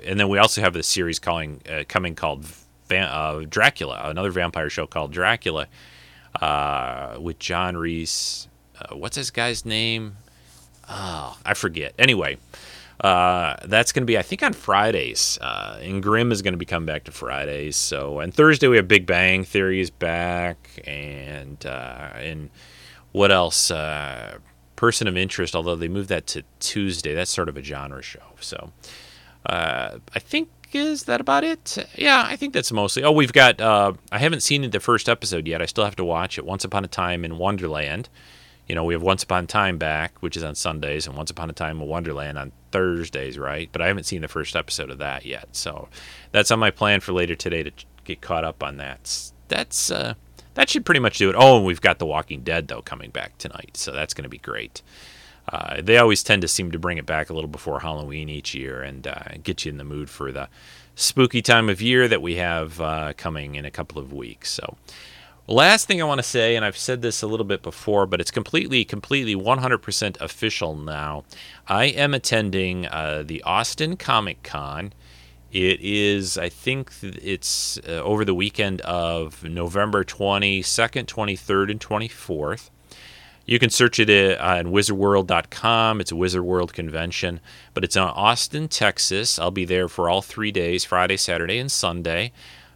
[0.05, 2.46] and then we also have the series calling uh, coming called
[2.90, 5.66] uh, Dracula, another vampire show called Dracula,
[6.40, 8.49] uh, with John Reese.
[8.92, 10.16] what's this guy's name?
[10.88, 11.94] Oh, I forget.
[11.99, 12.38] Anyway,
[13.01, 15.39] uh, that's going to be, I think, on Fridays.
[15.41, 17.77] Uh, and Grimm is going to be coming back to Fridays.
[17.77, 22.51] So, and Thursday we have Big Bang Theory is back, and uh, and
[23.13, 23.71] what else?
[23.71, 24.39] Uh,
[24.77, 25.55] Person of Interest.
[25.55, 28.23] Although they moved that to Tuesday, that's sort of a genre show.
[28.41, 28.73] So,
[29.47, 31.79] uh, I think is that about it?
[31.97, 33.03] Yeah, I think that's mostly.
[33.05, 33.61] Oh, we've got.
[33.61, 35.63] Uh, I haven't seen the first episode yet.
[35.63, 36.45] I still have to watch it.
[36.45, 38.09] Once Upon a Time in Wonderland
[38.67, 41.31] you know, we have Once Upon a Time back, which is on Sundays, and Once
[41.31, 43.69] Upon a Time in Wonderland on Thursdays, right?
[43.71, 45.89] But I haven't seen the first episode of that yet, so
[46.33, 47.71] that's on my plan for later today to
[48.05, 49.31] get caught up on that.
[49.49, 50.15] That's uh,
[50.55, 51.37] that should pretty much do it.
[51.39, 54.29] Oh, and we've got The Walking Dead though coming back tonight, so that's going to
[54.29, 54.83] be great.
[55.49, 58.53] Uh, they always tend to seem to bring it back a little before Halloween each
[58.53, 60.49] year and uh, get you in the mood for the
[60.97, 64.51] spooky time of year that we have uh, coming in a couple of weeks.
[64.51, 64.77] So.
[65.49, 68.21] Last thing I want to say, and I've said this a little bit before, but
[68.21, 71.23] it's completely, completely 100% official now.
[71.69, 74.93] I am attending uh, the Austin Comic Con.
[75.53, 82.71] It is, I think it's uh, over the weekend of November 22nd, 23rd, and 24th.
[83.45, 86.01] You can search it uh, on wizardworld.com.
[86.01, 87.39] It's a Wizard World convention,
[87.73, 89.39] but it's in Austin, Texas.
[89.39, 92.33] I'll be there for all three days Friday, Saturday, and Sunday.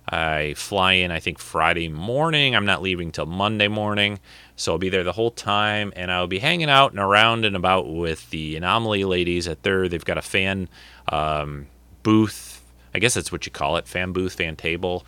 [0.09, 2.57] I fly in, I think, Friday morning.
[2.57, 4.19] I'm not leaving till Monday morning.
[4.57, 7.57] So I'll be there the whole time and I'll be hanging out and around and
[7.57, 10.69] about with the Anomaly ladies at their, they've got a fan
[11.09, 11.67] um,
[12.03, 12.63] booth.
[12.95, 15.07] I guess that's what you call it, fan booth, fan table,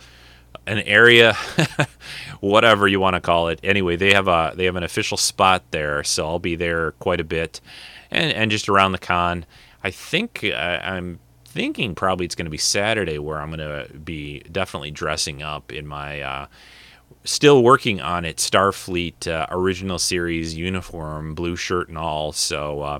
[0.65, 1.33] an area,
[2.39, 3.59] whatever you want to call it.
[3.63, 7.19] Anyway, they have a they have an official spot there, so I'll be there quite
[7.19, 7.59] a bit,
[8.09, 9.45] and and just around the con.
[9.83, 11.19] I think uh, I'm
[11.53, 15.71] thinking probably it's going to be Saturday where I'm going to be definitely dressing up
[15.71, 16.21] in my.
[16.21, 16.47] Uh,
[17.25, 22.99] still working on it starfleet uh, original series uniform blue shirt and all so uh,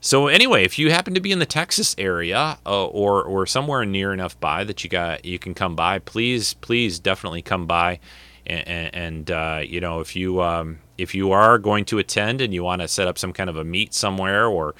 [0.00, 3.84] so anyway if you happen to be in the texas area uh, or or somewhere
[3.84, 7.98] near enough by that you got you can come by please please definitely come by
[8.46, 12.54] and, and uh, you know if you um, if you are going to attend and
[12.54, 14.74] you want to set up some kind of a meet somewhere or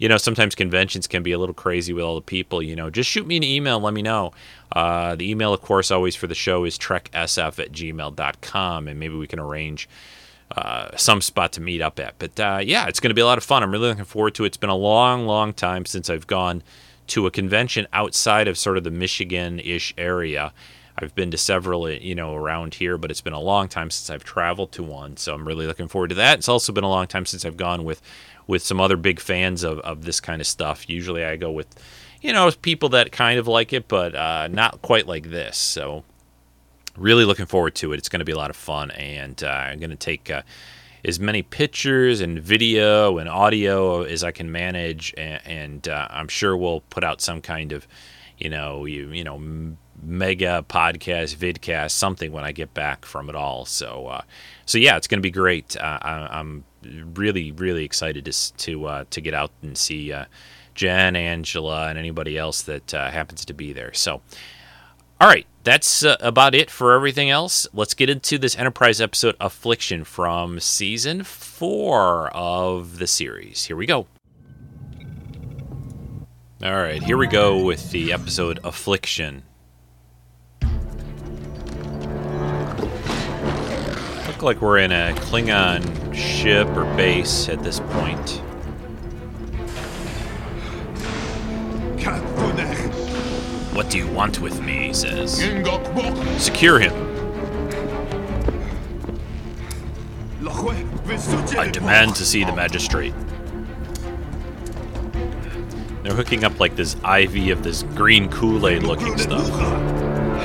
[0.00, 2.62] you know, sometimes conventions can be a little crazy with all the people.
[2.62, 3.78] You know, just shoot me an email.
[3.78, 4.32] Let me know.
[4.72, 9.14] Uh, the email, of course, always for the show is treksf at gmail.com, and maybe
[9.14, 9.90] we can arrange
[10.56, 12.14] uh, some spot to meet up at.
[12.18, 13.62] But uh, yeah, it's going to be a lot of fun.
[13.62, 14.48] I'm really looking forward to it.
[14.48, 16.62] It's been a long, long time since I've gone
[17.08, 20.54] to a convention outside of sort of the Michigan ish area.
[20.96, 24.10] I've been to several, you know, around here, but it's been a long time since
[24.10, 25.16] I've traveled to one.
[25.16, 26.38] So I'm really looking forward to that.
[26.38, 28.02] It's also been a long time since I've gone with
[28.50, 30.88] with some other big fans of, of this kind of stuff.
[30.90, 31.68] Usually I go with,
[32.20, 35.56] you know, people that kind of like it, but uh, not quite like this.
[35.56, 36.02] So
[36.96, 37.98] really looking forward to it.
[37.98, 40.42] It's going to be a lot of fun, and uh, I'm going to take uh,
[41.04, 46.28] as many pictures and video and audio as I can manage, and, and uh, I'm
[46.28, 47.86] sure we'll put out some kind of,
[48.36, 49.38] you know, you you know,
[50.02, 53.64] mega podcast, vidcast, something when I get back from it all.
[53.64, 54.22] So, uh,
[54.66, 55.76] so yeah, it's going to be great.
[55.76, 60.24] Uh, I, am really, really excited to to uh, to get out and see uh,
[60.74, 63.92] Jen, Angela, and anybody else that uh, happens to be there.
[63.92, 64.22] So,
[65.20, 67.66] all right, that's uh, about it for everything else.
[67.72, 73.64] Let's get into this Enterprise episode, Affliction, from season four of the series.
[73.64, 74.06] Here we go.
[76.62, 79.42] All right, here we go with the episode Affliction.
[84.40, 88.40] Look like we're in a Klingon ship or base at this point.
[93.74, 94.86] What do you want with me?
[94.86, 95.34] He says.
[96.42, 96.94] Secure him.
[101.58, 103.12] I demand to see the magistrate.
[106.02, 109.50] They're hooking up like this ivy of this green Kool-Aid looking stuff.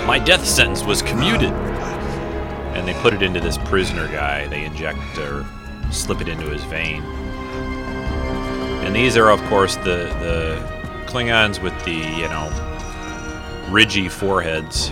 [0.05, 1.53] My death sentence was commuted
[2.75, 4.47] and they put it into this prisoner guy.
[4.47, 5.45] They inject or
[5.91, 7.01] slip it into his vein.
[8.83, 10.75] And these are, of course, the the
[11.07, 12.51] Klingons with the you know
[13.69, 14.91] ridgy foreheads.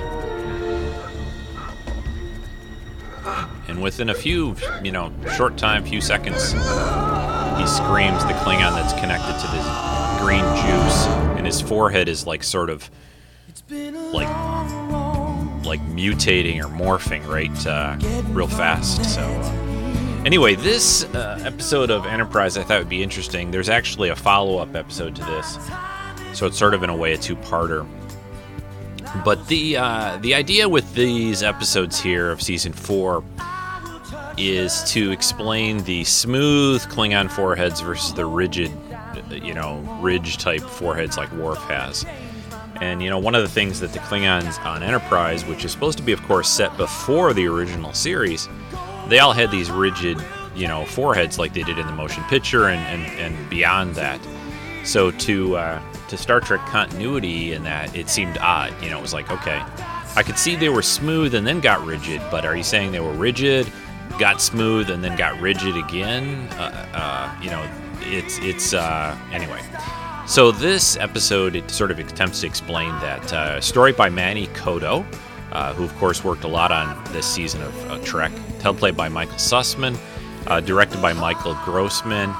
[3.68, 8.94] And within a few, you know, short time, few seconds, he screams the Klingon that's
[9.00, 12.90] connected to this green juice, and his forehead is like sort of
[13.70, 14.28] like
[15.66, 17.98] like mutating or morphing right uh,
[18.34, 19.04] real fast.
[19.14, 23.52] So uh, anyway, this uh, episode of Enterprise I thought would be interesting.
[23.52, 25.58] There's actually a follow-up episode to this,
[26.34, 27.88] so it's sort of in a way a two-parter.
[29.24, 33.24] But the uh, the idea with these episodes here of season four
[34.38, 38.72] is to explain the smooth Klingon foreheads versus the rigid,
[39.30, 42.04] you know, ridge type foreheads like Worf has.
[42.84, 45.98] And you know, one of the things that the Klingons on Enterprise, which is supposed
[46.00, 48.50] to be, of course, set before the original series,
[49.08, 50.22] they all had these rigid,
[50.54, 54.20] you know, foreheads like they did in the motion picture and and, and beyond that.
[54.84, 58.74] So to uh, to Star Trek continuity in that, it seemed odd.
[58.84, 59.64] You know, it was like, okay,
[60.18, 63.00] I could see they were smooth and then got rigid, but are you saying they
[63.00, 63.72] were rigid,
[64.20, 66.50] got smooth, and then got rigid again?
[66.60, 67.66] Uh, uh, you know,
[68.02, 69.62] it's it's uh, anyway.
[70.34, 75.06] So this episode it sort of attempts to explain that uh, story by Manny Coto,
[75.52, 79.10] uh, who of course worked a lot on this season of uh, Trek, teleplayed by
[79.10, 79.96] Michael Sussman,
[80.48, 82.32] uh, directed by Michael Grossman.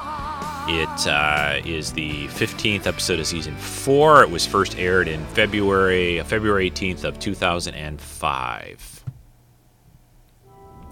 [0.66, 4.24] It uh, is the 15th episode of season four.
[4.24, 9.04] It was first aired in February, February 18th of 2005.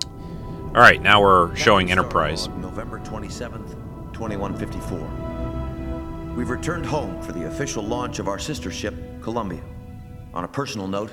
[0.05, 2.47] All right, now we're showing Enterprise.
[2.47, 3.73] November 27th,
[4.15, 5.32] 2154.
[6.37, 9.63] We've returned home for the official launch of our sister ship, Columbia.
[10.33, 11.13] On a personal note,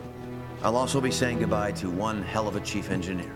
[0.64, 3.32] I'll also be saying goodbye to one hell of a chief engineer.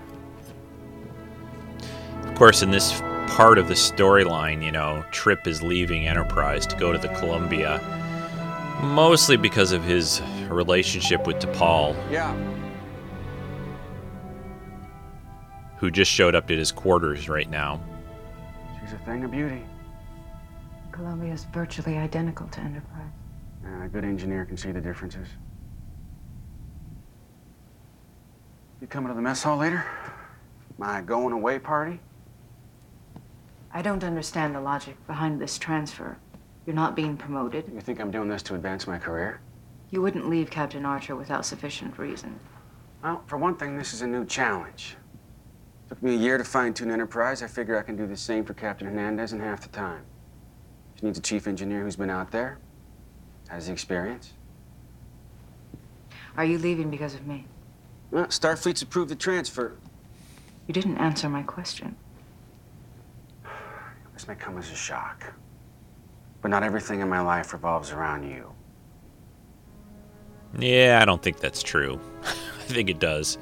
[2.24, 6.78] Of course, in this part of the storyline, you know, Trip is leaving Enterprise to
[6.78, 7.82] go to the Columbia,
[8.82, 11.96] mostly because of his relationship with T'Pol.
[12.10, 12.34] Yeah.
[15.80, 17.82] Who just showed up at his quarters right now.
[18.82, 19.64] She's a thing of beauty.
[20.94, 23.12] Columbia is virtually identical to Enterprise.
[23.66, 25.28] And a good engineer can see the differences.
[28.80, 29.84] You coming to the mess hall later?
[30.78, 32.00] My going away party?
[33.74, 36.18] I don't understand the logic behind this transfer.
[36.68, 37.72] You're not being promoted.
[37.74, 39.42] You think I'm doing this to advance my career?
[39.90, 42.40] You wouldn't leave Captain Archer without sufficient reason.
[43.04, 44.96] Well, for one thing, this is a new challenge.
[45.86, 47.42] It Took me a year to fine tune Enterprise.
[47.42, 50.04] I figure I can do the same for Captain Hernandez in half the time.
[51.04, 52.60] She needs a chief engineer who's been out there,
[53.50, 54.32] has the experience.
[56.38, 57.46] Are you leaving because of me?
[58.10, 59.74] Well, Starfleet's approved the transfer.
[60.66, 61.98] You didn't answer my question.
[64.14, 65.34] This may come as a shock.
[66.42, 68.54] But not everything in my life revolves around you.
[70.58, 72.00] Yeah, I don't think that's true.
[72.24, 73.38] I think it does.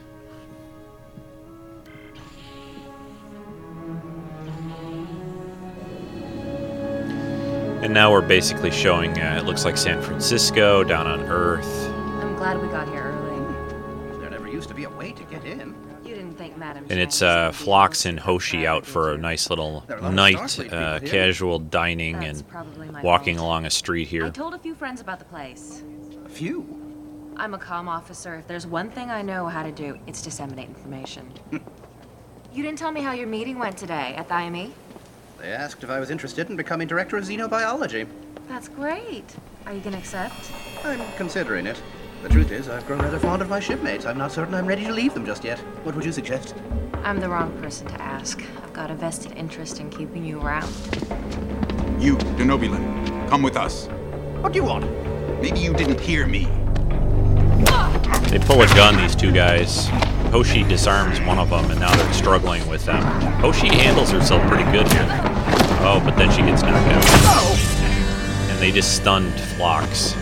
[7.82, 11.90] And now we're basically showing, uh, it looks like San Francisco down on Earth.
[12.22, 14.20] I'm glad we got here early.
[14.20, 15.74] There never used to be a way to get in.
[16.06, 19.84] You didn't think Madam And it's uh, Phlox and Hoshi out for a nice little
[20.12, 22.44] night uh, casual dining and
[23.02, 24.28] walking along a street here.
[24.28, 25.82] I told a few friends about the place.
[26.24, 27.34] A few?
[27.36, 28.36] I'm a comm officer.
[28.36, 31.28] If there's one thing I know how to do, it's disseminate information.
[31.52, 34.72] you didn't tell me how your meeting went today at the IME?
[35.42, 38.08] They asked if I was interested in becoming director of xenobiology.
[38.48, 39.26] That's great.
[39.66, 40.52] Are you gonna accept?
[40.84, 41.82] I'm considering it.
[42.22, 44.06] The truth is, I've grown rather fond of my shipmates.
[44.06, 45.58] I'm not certain I'm ready to leave them just yet.
[45.84, 46.54] What would you suggest?
[47.04, 48.39] I'm the wrong person to ask.
[48.62, 50.72] I've got a vested interest in keeping you around.
[52.00, 53.88] You, Denobulan, come with us.
[54.42, 54.86] What do you want?
[55.42, 56.46] Maybe you didn't hear me.
[58.30, 59.89] They pull a gun, these two guys.
[60.32, 63.04] Hoshi disarms one of them, and now they're struggling with them.
[63.42, 65.06] Hoshi handles herself pretty good here.
[65.84, 67.06] Oh, but then she gets knocked out.
[68.50, 70.16] And they just stunned Phlox.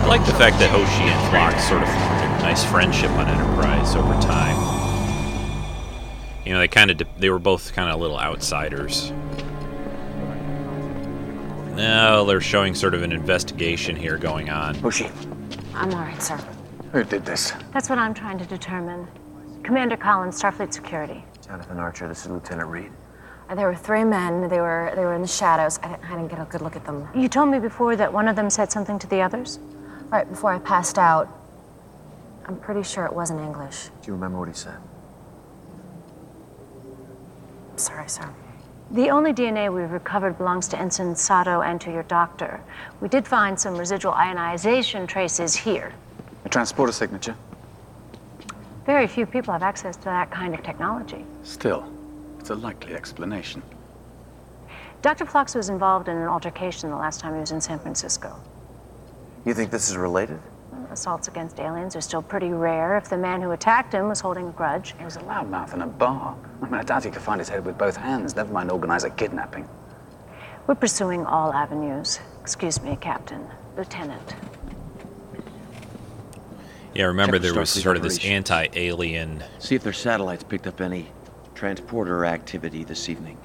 [0.00, 3.28] I like the fact that Hoshi and Phlox sort of formed a nice friendship on
[3.28, 4.56] Enterprise over time.
[6.46, 9.12] You know, they kind of they were both kind of little outsiders.
[11.74, 14.74] Now they're showing sort of an investigation here going on.
[14.76, 15.10] Hoshi,
[15.74, 16.38] I'm alright, sir.
[16.94, 17.52] Who did this?
[17.72, 19.08] That's what I'm trying to determine.
[19.64, 21.24] Commander Collins, Starfleet Security.
[21.44, 22.92] Jonathan Archer, this is Lieutenant Reed.
[23.48, 24.48] Uh, There were three men.
[24.48, 25.80] They were they were in the shadows.
[25.82, 27.08] I didn't, I didn't get a good look at them.
[27.14, 29.58] You told me before that one of them said something to the others?
[30.08, 31.28] Right before I passed out,
[32.46, 33.86] I'm pretty sure it wasn't English.
[34.02, 34.76] Do you remember what he said?
[37.76, 38.32] Sorry, sir.
[38.92, 42.60] The only DNA we've recovered belongs to Ensign Sato and to your doctor.
[43.00, 45.92] We did find some residual ionization traces here.
[46.44, 47.36] A transporter signature.
[48.86, 51.24] Very few people have access to that kind of technology.
[51.42, 51.90] Still,
[52.38, 53.62] it's a likely explanation.
[55.00, 55.24] Dr.
[55.26, 58.38] Phlox was involved in an altercation the last time he was in San Francisco.
[59.44, 60.38] You think this is related?
[60.90, 62.96] Assaults against aliens are still pretty rare.
[62.96, 65.82] If the man who attacked him was holding a grudge, He was a loudmouth in
[65.82, 66.36] a bar.
[66.62, 69.04] I mean, I doubt he could find his head with both hands, never mind organize
[69.04, 69.68] a kidnapping.
[70.66, 72.20] we're pursuing all avenues.
[72.40, 73.44] Excuse me, Captain.
[73.76, 74.36] Lieutenant.
[76.94, 80.66] Yeah, remember Check there the was sort of this anti-alien, See if their satellites picked
[80.66, 81.08] up any
[81.54, 83.38] transporter activity this evening.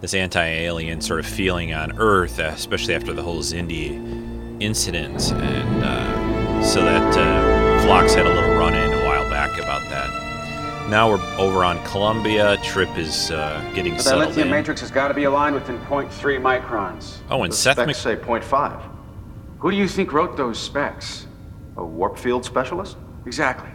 [0.00, 5.84] this anti-alien sort of feeling on Earth, uh, especially after the whole Xindi incident, and
[5.84, 10.88] uh, so that uh, Phlox had a little run-in a while back about that.
[10.90, 12.56] Now we're over on Columbia.
[12.62, 14.52] Trip is uh, getting But that settled lithium in.
[14.54, 17.16] matrix has got to be aligned within 0.3 microns.
[17.28, 18.82] Oh, and The Seth specs Mc- say 0.5.
[19.58, 21.26] Who do you think wrote those specs?
[21.76, 22.96] A warp field specialist?
[23.26, 23.70] Exactly.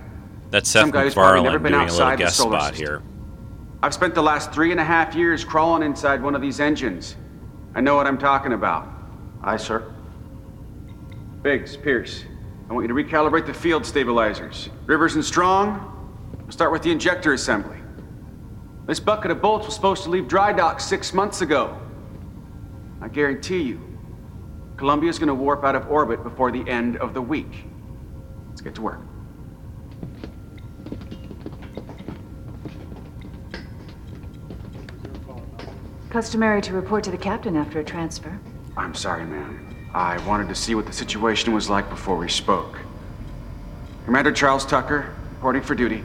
[0.49, 2.37] That's Seth Some guy who's probably never MacFarlane been doing a little outside the guest
[2.37, 2.87] solar spot system.
[2.87, 3.01] here.
[3.83, 7.15] I've spent the last three and a half years crawling inside one of these engines.
[7.73, 8.87] I know what I'm talking about.
[9.43, 9.91] Aye, sir.
[11.41, 12.25] Biggs, Pierce,
[12.69, 14.69] I want you to recalibrate the field stabilizers.
[14.85, 17.77] Rivers and Strong, we'll start with the injector assembly.
[18.85, 21.79] This bucket of bolts was supposed to leave dry dock six months ago.
[23.01, 23.79] I guarantee you,
[24.77, 27.65] Columbia's gonna warp out of orbit before the end of the week.
[28.61, 28.99] Let's get to work.
[36.11, 38.39] Customary to report to the captain after a transfer.
[38.77, 39.89] I'm sorry, ma'am.
[39.95, 42.77] I wanted to see what the situation was like before we spoke.
[44.05, 46.03] Commander Charles Tucker, reporting for duty.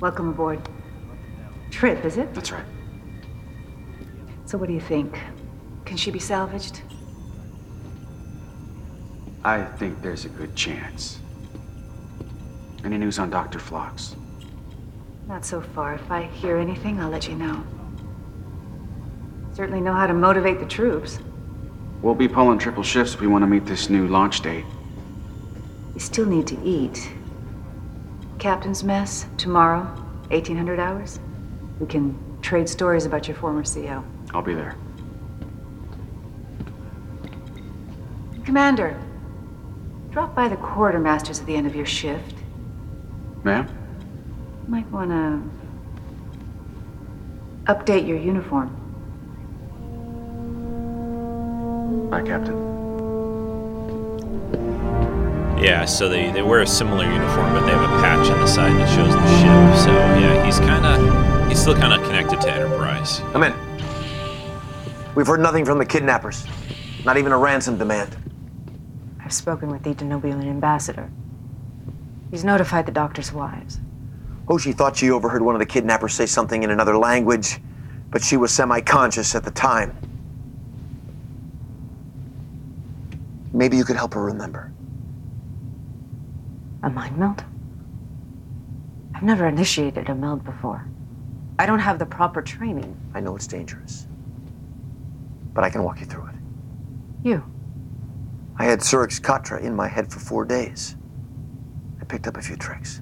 [0.00, 0.68] Welcome aboard.
[1.70, 2.34] Trip, is it?
[2.34, 2.64] That's right.
[4.46, 5.16] So what do you think?
[5.84, 6.82] Can she be salvaged?
[9.44, 11.18] I think there's a good chance.
[12.84, 13.58] Any news on Dr.
[13.58, 14.16] Phlox?
[15.28, 15.94] Not so far.
[15.94, 17.62] If I hear anything, I'll let you know.
[19.54, 21.18] Certainly know how to motivate the troops.
[22.02, 24.64] We'll be pulling triple shifts if we want to meet this new launch date.
[25.94, 27.10] You still need to eat.
[28.38, 29.82] Captain's mess, tomorrow,
[30.30, 31.18] 1800 hours.
[31.80, 34.04] We can trade stories about your former CO.
[34.32, 34.76] I'll be there.
[38.44, 38.98] Commander,
[40.18, 42.34] drop by the quartermasters at the end of your shift.
[43.44, 43.68] Ma'am?
[44.66, 45.40] Might want to
[47.72, 48.68] update your uniform.
[52.10, 52.56] Bye, Captain.
[55.56, 58.46] Yeah, so they, they wear a similar uniform, but they have a patch on the
[58.48, 59.84] side that shows the ship.
[59.84, 63.20] So yeah, he's kind of he's still kind of connected to Enterprise.
[63.30, 63.54] Come in.
[65.14, 66.44] We've heard nothing from the kidnappers.
[67.04, 68.16] Not even a ransom demand.
[69.28, 71.10] I've spoken with the Denobulan ambassador.
[72.30, 73.78] He's notified the doctor's wives.
[74.48, 77.60] Oh, Hoshi thought she overheard one of the kidnappers say something in another language,
[78.10, 79.94] but she was semi conscious at the time.
[83.52, 84.72] Maybe you could help her remember.
[86.82, 87.44] A mind meld?
[89.14, 90.86] I've never initiated a meld before.
[91.58, 92.96] I don't have the proper training.
[93.12, 94.06] I know it's dangerous,
[95.52, 96.34] but I can walk you through it.
[97.22, 97.44] You?
[98.60, 100.96] I had Surak's Katra in my head for four days.
[102.00, 103.00] I picked up a few tricks.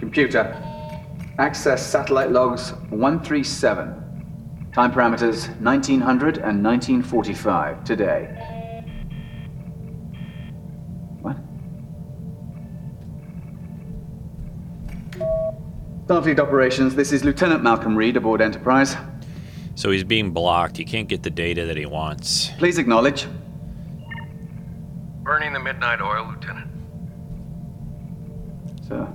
[0.00, 0.56] Computer,
[1.38, 4.70] access satellite logs 137.
[4.72, 8.82] Time parameters 1900 and 1945 today.
[11.20, 11.36] What?
[16.06, 18.96] Starfleet operations, this is Lieutenant Malcolm Reed aboard Enterprise.
[19.78, 20.76] So he's being blocked.
[20.76, 22.50] He can't get the data that he wants.
[22.58, 23.28] Please acknowledge.
[25.22, 26.68] Burning the midnight oil, Lieutenant.
[28.88, 29.06] Sir.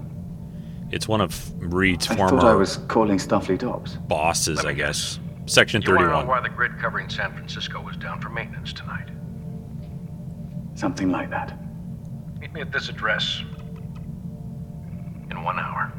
[0.89, 3.97] It's one of Reed's I former thought I was calling Starfleet Ops.
[4.07, 5.20] bosses, I guess.
[5.47, 6.28] Section You want to know 31.
[6.28, 9.09] why the grid covering San Francisco was down for maintenance tonight?
[10.76, 11.59] Something like that.
[12.39, 13.41] Meet me at this address
[15.30, 15.91] in one hour.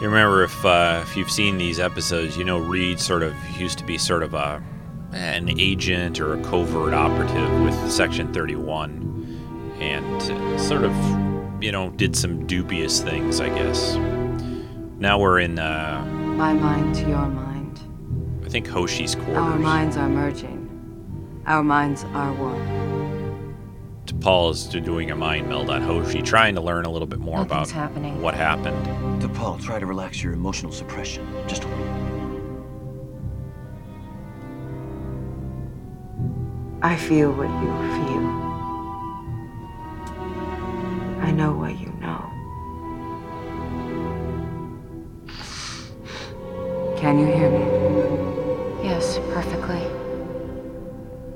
[0.00, 3.78] You remember if uh, if you've seen these episodes, you know Reed sort of used
[3.78, 4.62] to be sort of a
[5.12, 10.92] an agent or a covert operative with Section 31, and sort of
[11.62, 13.94] you know did some dubious things, I guess.
[14.98, 16.04] Now we're in uh,
[16.36, 17.80] My mind to your mind.
[18.44, 19.36] I think Hoshi's quarters.
[19.36, 21.42] Our minds are merging.
[21.46, 22.83] Our minds are one.
[24.24, 27.42] Paul is doing a mind meld on Hoshi, trying to learn a little bit more
[27.42, 28.22] about Nothing's happening.
[28.22, 28.86] what happened.
[29.20, 31.28] T'Pol, try to relax your emotional suppression.
[31.46, 31.84] Just a little.
[36.80, 37.68] I feel what you
[37.98, 38.24] feel.
[41.20, 42.30] I know what you know.
[46.96, 48.88] Can you hear me?
[48.88, 49.82] Yes, perfectly.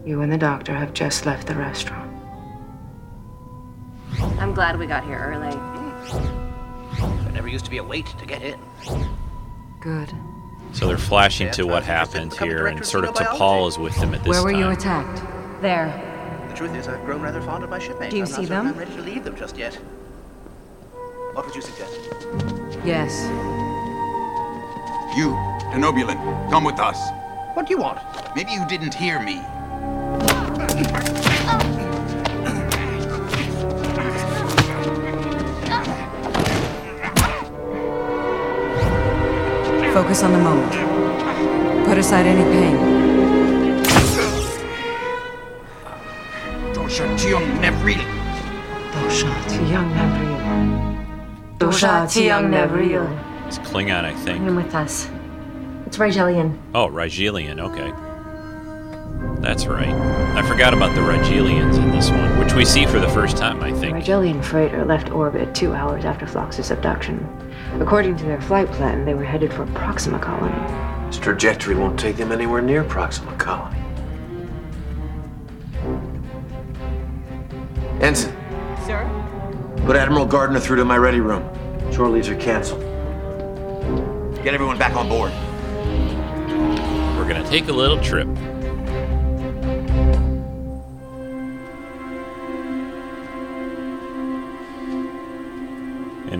[0.07, 2.08] You and the doctor have just left the restaurant.
[4.21, 5.51] I'm glad we got here early.
[7.23, 8.59] There never used to be a wait to get in.
[9.81, 10.12] Good.
[10.73, 14.25] So they're flashing to what happened here, and sort of T'Pol is with them at
[14.25, 14.45] this point.
[14.45, 14.61] Where were time.
[14.61, 15.62] you attacked?
[15.62, 16.47] There.
[16.49, 18.11] The truth is, I've grown rather fond of my shipmates.
[18.11, 18.75] Do you I'm not see certain them?
[18.75, 19.75] I'm ready to leave them just yet.
[21.33, 21.95] What would you suggest?
[22.85, 23.29] Yes.
[25.16, 25.31] You,
[25.73, 26.99] Denobulan, come with us.
[27.55, 27.99] What do you want?
[28.37, 29.41] Maybe you didn't hear me.
[31.51, 31.78] Oh,
[39.99, 41.84] Focus on the moment.
[41.84, 42.76] Put aside any pain.
[46.72, 48.05] Dosha Tiong Nevril.
[48.92, 51.59] Dosha Tiyang Nevril.
[51.59, 53.09] Dosha Tiyang Nevril.
[53.49, 54.38] It's Klingon, I think.
[54.44, 55.11] Come with us.
[55.86, 56.57] It's Rigelian.
[56.76, 57.92] Oh, Rigelian, okay.
[59.42, 59.92] That's right.
[60.36, 63.61] I forgot about the Rigelians in this one, which we see for the first time,
[63.64, 63.96] I think.
[63.96, 67.26] Rigelian freighter left orbit two hours after Phlox's abduction.
[67.75, 71.07] According to their flight plan, they were headed for Proxima Colony.
[71.07, 73.79] This trajectory won't take them anywhere near Proxima Colony.
[78.01, 78.33] Ensign,
[78.85, 79.09] Sir?
[79.87, 81.49] put Admiral Gardner through to my ready room.
[81.93, 82.81] Shore leaves are canceled.
[84.45, 85.33] Get everyone back on board.
[87.16, 88.29] We're going to take a little trip.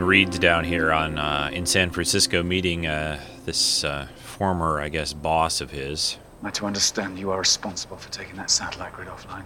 [0.09, 5.13] Reed's down here on uh, in San Francisco meeting uh, this uh, former, I guess,
[5.13, 6.17] boss of his.
[6.41, 9.45] Am I to understand you are responsible for taking that satellite grid offline?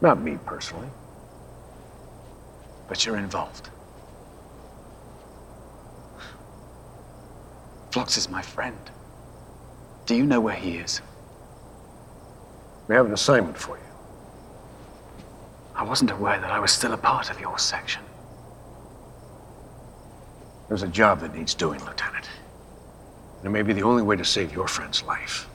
[0.00, 0.88] Not me personally.
[2.88, 3.70] But you're involved.
[7.92, 8.90] Phlox is my friend.
[10.06, 11.00] Do you know where he is?
[12.88, 13.84] We have an assignment for you.
[15.76, 18.02] I wasn't aware that I was still a part of your section.
[20.70, 22.30] There's a job that needs doing, Lieutenant.
[23.38, 25.48] And it may be the only way to save your friend's life.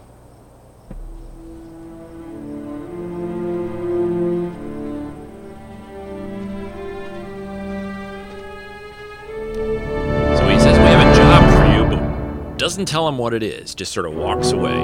[10.38, 13.42] So he says, We have a job for you, but doesn't tell him what it
[13.42, 14.74] is, just sort of walks away.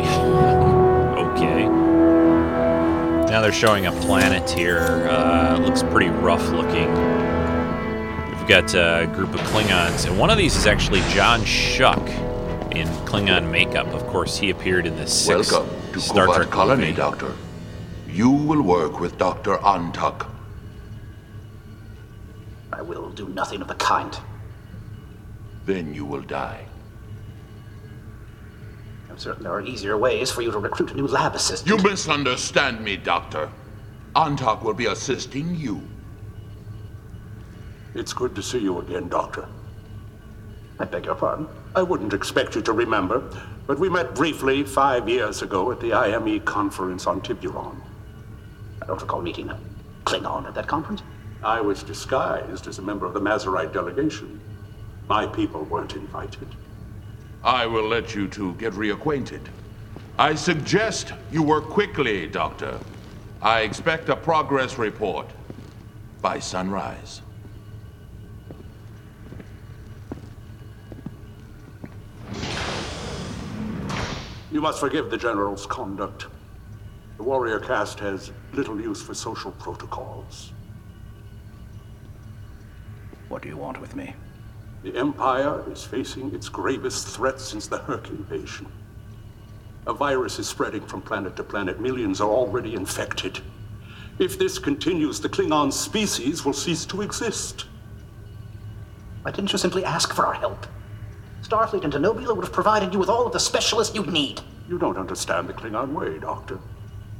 [1.17, 1.65] okay.
[3.29, 5.09] Now they're showing a planet here.
[5.11, 7.10] Uh, looks pretty rough looking.
[8.51, 12.05] We've got a group of Klingons, and one of these is actually John Schuck
[12.75, 13.87] in Klingon makeup.
[13.93, 16.93] Of course, he appeared in the sixth Welcome to Star Qu'Vat Trek Colony, movie.
[16.97, 17.33] Doctor.
[18.09, 19.55] You will work with Dr.
[19.59, 20.27] Antaak.
[22.73, 24.19] I will do nothing of the kind.
[25.65, 26.65] Then you will die.
[29.09, 31.69] I'm certain there are easier ways for you to recruit a new lab assistant.
[31.69, 33.49] You misunderstand me, Doctor.
[34.13, 35.81] Antaak will be assisting you.
[37.93, 39.47] It's good to see you again, Doctor.
[40.79, 41.47] I beg your pardon.
[41.75, 43.23] I wouldn't expect you to remember,
[43.67, 47.75] but we met briefly five years ago at the IME conference on Tiburon.
[48.81, 49.59] I don't recall meeting a
[50.05, 51.03] Klingon at that conference.
[51.43, 54.39] I was disguised as a member of the Mazarite delegation.
[55.09, 56.47] My people weren't invited.
[57.43, 59.41] I will let you two get reacquainted.
[60.17, 62.79] I suggest you work quickly, Doctor.
[63.41, 65.27] I expect a progress report
[66.21, 67.21] by sunrise.
[74.51, 76.27] You must forgive the General's conduct.
[77.15, 80.51] The warrior caste has little use for social protocols.
[83.29, 84.13] What do you want with me?
[84.83, 88.67] The Empire is facing its gravest threat since the Hur'q invasion.
[89.87, 91.79] A virus is spreading from planet to planet.
[91.79, 93.39] Millions are already infected.
[94.19, 97.67] If this continues, the Klingon species will cease to exist.
[99.21, 100.67] Why didn't you simply ask for our help?
[101.41, 104.41] Starfleet and Denobula would have provided you with all of the specialists you'd need.
[104.69, 106.59] You don't understand the Klingon way, Doctor.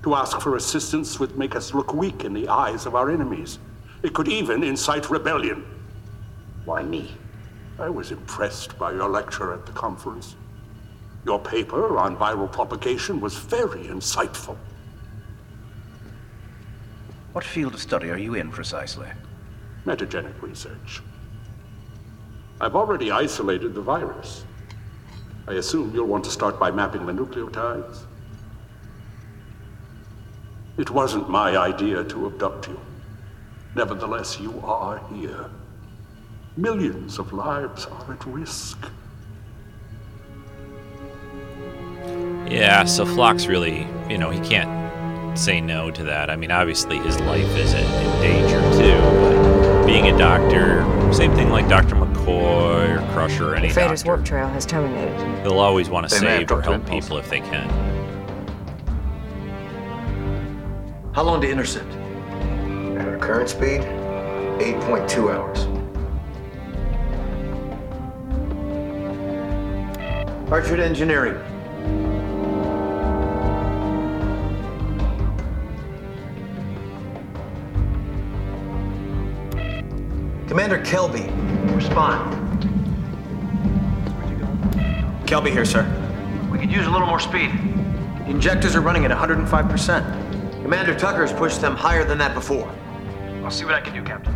[0.04, 3.60] To ask for assistance would make us look weak in the eyes of our enemies.
[4.04, 5.66] It could even incite rebellion.
[6.66, 7.12] Why me?
[7.80, 10.36] I was impressed by your lecture at the conference.
[11.26, 14.58] Your paper on viral propagation was very insightful.
[17.34, 19.08] What field of study are you in precisely?
[19.86, 21.02] Metagenic research.
[22.62, 24.46] I've already isolated the virus.
[25.48, 28.04] I assume you'll want to start by mapping the nucleotides.
[30.78, 32.80] It wasn't my idea to abduct you.
[33.76, 35.50] Nevertheless, you are here.
[36.56, 38.78] Millions of lives are at risk.
[42.48, 46.30] Yeah, so Phlox's really, you know, he can't say no to that.
[46.30, 51.50] I mean, obviously his life is in, danger too, but being a doctor, same thing
[51.50, 51.96] like Dr.
[52.22, 55.18] McCoy or Crusher or any Fader's doctor, warp trail has terminated.
[55.44, 57.70] they'll always want to They save or help people if they can.
[61.14, 61.92] How long to intercept?
[62.98, 65.68] At our current speed, 8.2 hours.
[70.52, 71.36] Archer Engineering.
[80.48, 81.32] Commander Kelby,
[81.82, 82.62] respond.
[85.26, 85.84] Kelby here, sir.
[86.52, 87.52] We could use a little more speed.
[88.20, 90.62] The injectors are running at 105%.
[90.62, 92.72] Commander Tucker's pushed them higher than that before.
[93.44, 94.36] I'll see what I can do, Captain.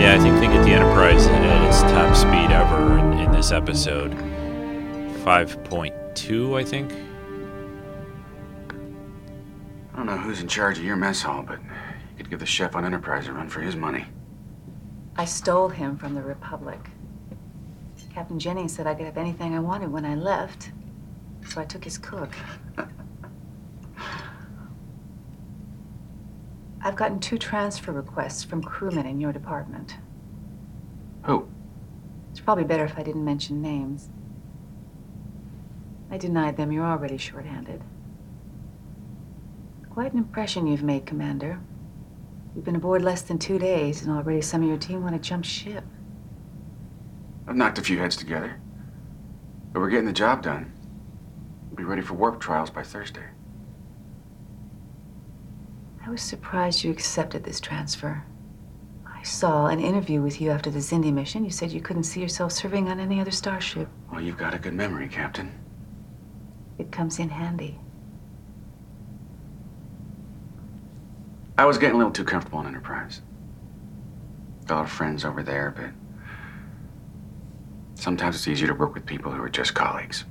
[0.00, 3.52] Yeah, I think they get the Enterprise at its top speed ever in, in this
[3.52, 4.12] episode.
[5.24, 6.92] 5.2, I think.
[9.92, 12.46] I don't know who's in charge of your mess hall, but you could give the
[12.46, 14.06] chef on Enterprise a run for his money.
[15.16, 16.78] I stole him from the Republic.
[18.12, 20.70] Captain Jennings said I could have anything I wanted when I left,
[21.48, 22.30] so I took his cook.
[26.82, 29.96] I've gotten two transfer requests from crewmen in your department.
[31.24, 31.48] Who?
[32.30, 34.10] It's probably better if I didn't mention names.
[36.10, 36.72] I denied them.
[36.72, 37.82] You're already shorthanded.
[39.92, 41.60] Quite an impression you've made, Commander.
[42.56, 45.20] You've been aboard less than two days, and already some of your team want to
[45.20, 45.84] jump ship.
[47.46, 48.58] I've knocked a few heads together.
[49.70, 50.72] But we're getting the job done.
[51.68, 53.26] We'll be ready for warp trials by Thursday.
[56.06, 58.24] I was surprised you accepted this transfer.
[59.06, 61.44] I saw an interview with you after the Xindi mission.
[61.44, 63.90] You said you couldn't see yourself serving on any other starship.
[64.10, 65.52] Well, you've got a good memory, Captain.
[66.78, 67.78] It comes in handy.
[71.58, 73.20] I was getting a little too comfortable in Enterprise.
[74.66, 75.90] Got a lot of friends over there, but
[78.00, 80.24] sometimes it's easier to work with people who are just colleagues.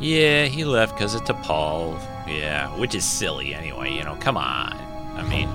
[0.00, 2.00] Yeah, he left because of T'Pol.
[2.26, 4.72] Yeah, which is silly anyway, you know, come on.
[5.16, 5.48] I mean,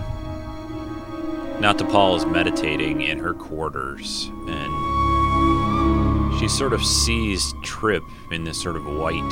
[1.59, 8.61] now T'Pol is meditating in her quarters, and she sort of sees Trip in this
[8.61, 9.31] sort of white,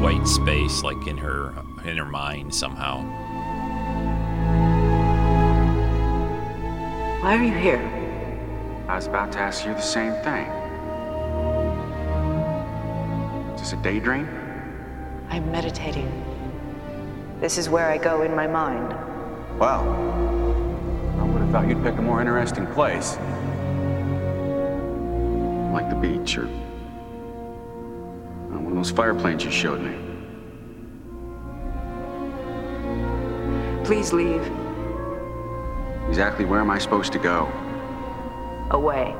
[0.00, 3.02] white space, like in her, in her mind somehow.
[7.22, 7.80] Why are you here?
[8.88, 10.46] I was about to ask you the same thing.
[13.54, 14.26] Is this a daydream?
[15.28, 16.10] I'm meditating.
[17.40, 18.94] This is where I go in my mind.
[19.58, 19.82] Wow.
[21.18, 23.16] I would have thought you'd pick a more interesting place.
[25.74, 26.48] Like the beach or
[28.70, 29.96] one of those fire planes you showed me.
[33.84, 34.42] Please leave.
[36.08, 37.50] Exactly where am I supposed to go?
[38.70, 39.16] Away.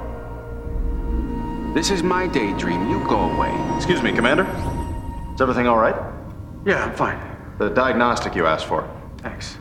[1.75, 2.89] This is my daydream.
[2.89, 3.53] You go away.
[3.77, 4.45] Excuse me, Commander?
[5.35, 5.97] Is everything all right?
[6.65, 7.19] Yeah, I'm fine.
[7.59, 8.89] The diagnostic you asked for.
[9.19, 9.57] Thanks.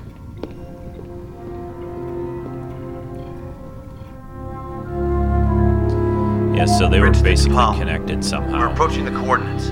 [7.20, 7.78] Were Bridge basically T'Pol.
[7.78, 8.60] connected somehow.
[8.60, 9.68] We're approaching the coordinates.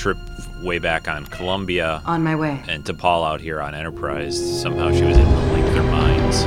[0.00, 0.16] Trip
[0.62, 2.02] way back on Columbia.
[2.06, 2.62] On my way.
[2.68, 4.36] And T'Pol out here on Enterprise.
[4.62, 6.40] Somehow she was able to link their minds.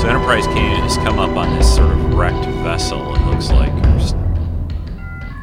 [0.00, 3.72] So Enterprise came, has come up on this sort of wrecked vessel, it looks like.
[3.82, 4.14] There's-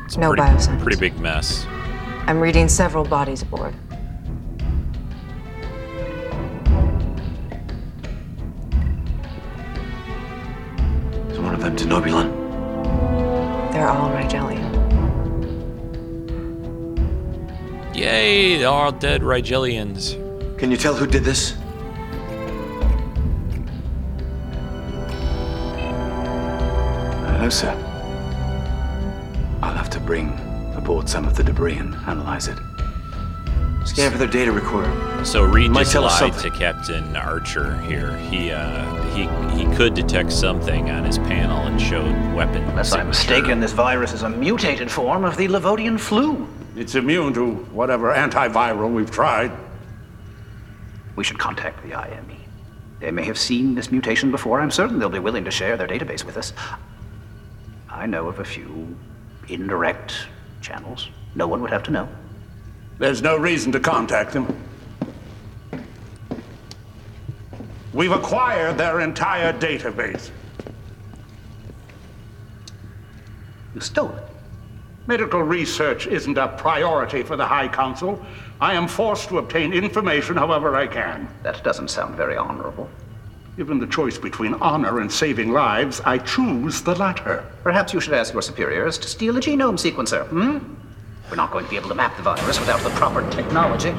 [0.05, 0.82] It's No pretty, biosigns.
[0.82, 1.65] pretty big mess.
[2.28, 3.74] I'm reading several bodies aboard.
[11.94, 13.72] One of them Denobulan?
[13.72, 14.64] They're all Rigelian.
[17.96, 20.18] Yay, they're all dead Rigelians.
[20.58, 21.56] Can you tell who did this?
[27.28, 27.72] Hello, sir.
[29.62, 30.30] I'll have to bring
[30.76, 32.58] aboard some of the debris and analyze it.
[33.86, 34.91] Scan for their data recorder.
[35.26, 38.18] So Reed Might just lied to Captain Archer here.
[38.18, 42.64] He uh, he he could detect something on his panel and showed weapon.
[42.64, 46.47] Unless I'm mistaken, this virus is a mutated form of the Levodian flu.
[46.76, 49.51] It's immune to whatever antiviral we've tried.
[51.16, 52.38] We should contact the IME.
[52.99, 54.59] They may have seen this mutation before.
[54.59, 56.53] I'm certain they'll be willing to share their database with us.
[57.89, 58.95] I know of a few
[59.49, 60.28] indirect
[60.61, 61.09] channels.
[61.36, 62.09] No one would have to know.
[62.97, 64.47] There's no reason to contact them.
[67.94, 70.32] We've acquired their entire database.
[73.76, 74.24] You stole it.
[75.06, 78.24] Medical research isn't a priority for the High Council.
[78.62, 81.28] I am forced to obtain information however I can.
[81.44, 82.89] That doesn't sound very honorable.
[83.58, 87.46] Given the choice between honor and saving lives, I choose the latter.
[87.62, 90.60] Perhaps you should ask your superiors to steal a genome sequencer, hmm?
[91.30, 93.94] We're not going to be able to map the virus without the proper technology.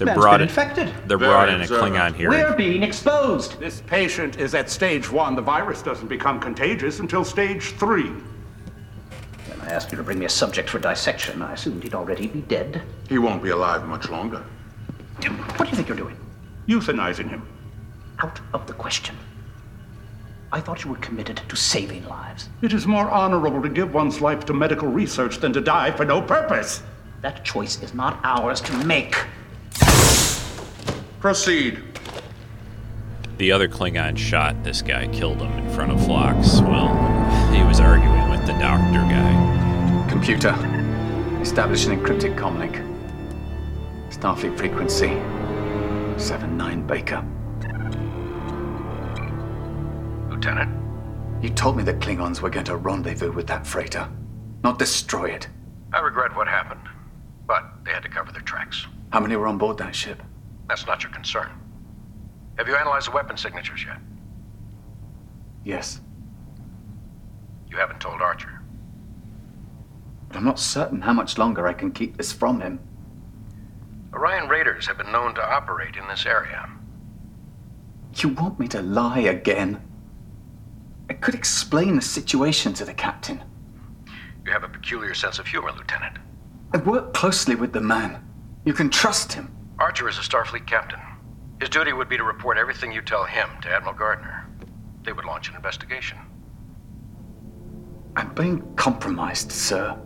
[0.00, 0.94] They're Man's brought been in, infected.
[1.06, 2.30] They're brought in a Klingon here.
[2.30, 3.60] We're being exposed.
[3.60, 5.36] This patient is at stage one.
[5.36, 8.08] The virus doesn't become contagious until stage three.
[8.08, 12.28] When I asked you to bring me a subject for dissection, I assumed he'd already
[12.28, 12.80] be dead.
[13.10, 14.42] He won't be alive much longer.
[15.18, 16.16] What do you think you're doing?
[16.66, 17.46] Euthanizing him.
[18.20, 19.14] Out of the question.
[20.50, 22.48] I thought you were committed to saving lives.
[22.62, 26.06] It is more honorable to give one's life to medical research than to die for
[26.06, 26.82] no purpose.
[27.20, 29.14] That choice is not ours to make.
[31.20, 31.82] Proceed.
[33.36, 36.62] The other Klingon shot this guy, killed him in front of Phlox.
[36.62, 36.88] Well,
[37.52, 40.06] he was arguing with the doctor guy.
[40.08, 40.54] Computer,
[41.42, 42.86] establish an encrypted comlink.
[44.08, 45.08] Starfleet frequency
[46.18, 47.22] 79 Baker.
[50.30, 50.74] Lieutenant?
[51.42, 54.08] You told me that Klingons were going to rendezvous with that freighter,
[54.64, 55.48] not destroy it.
[55.92, 56.88] I regret what happened,
[57.46, 58.86] but they had to cover their tracks.
[59.12, 60.22] How many were on board that ship?
[60.70, 61.50] That's not your concern.
[62.56, 63.98] Have you analyzed the weapon signatures yet?
[65.64, 66.00] Yes,
[67.68, 68.62] You haven't told Archer.
[70.28, 72.78] but I'm not certain how much longer I can keep this from him.
[74.14, 76.70] Orion raiders have been known to operate in this area.
[78.14, 79.82] You want me to lie again?
[81.08, 83.42] I could explain the situation to the captain.
[84.46, 86.18] You have a peculiar sense of humor, Lieutenant.
[86.72, 88.24] I work closely with the man.
[88.64, 89.56] You can trust him.
[89.80, 91.00] Archer is a Starfleet captain.
[91.58, 94.46] His duty would be to report everything you tell him to Admiral Gardner.
[95.04, 96.18] They would launch an investigation.
[98.14, 99.98] I'm being compromised, sir.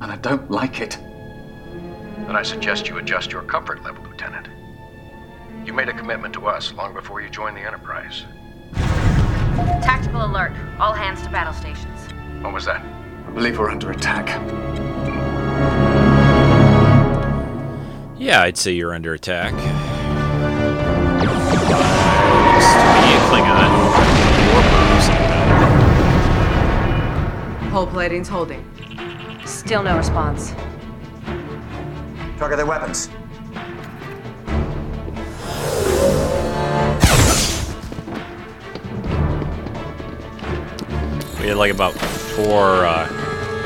[0.00, 0.96] And I don't like it.
[1.00, 4.46] Then I suggest you adjust your comfort level, Lieutenant.
[5.66, 8.24] You made a commitment to us long before you joined the Enterprise.
[9.82, 10.52] Tactical alert.
[10.78, 12.08] All hands to battle stations.
[12.40, 12.84] What was that?
[13.26, 14.28] I believe we're under attack.
[18.20, 19.54] Yeah, I'd say you're under attack.
[19.54, 19.64] Looks
[22.74, 23.70] to be a Klingon.
[27.70, 28.62] Hull plating's holding.
[29.46, 30.52] Still no response.
[32.36, 33.08] Target their weapons.
[41.40, 43.08] We had like about four, uh,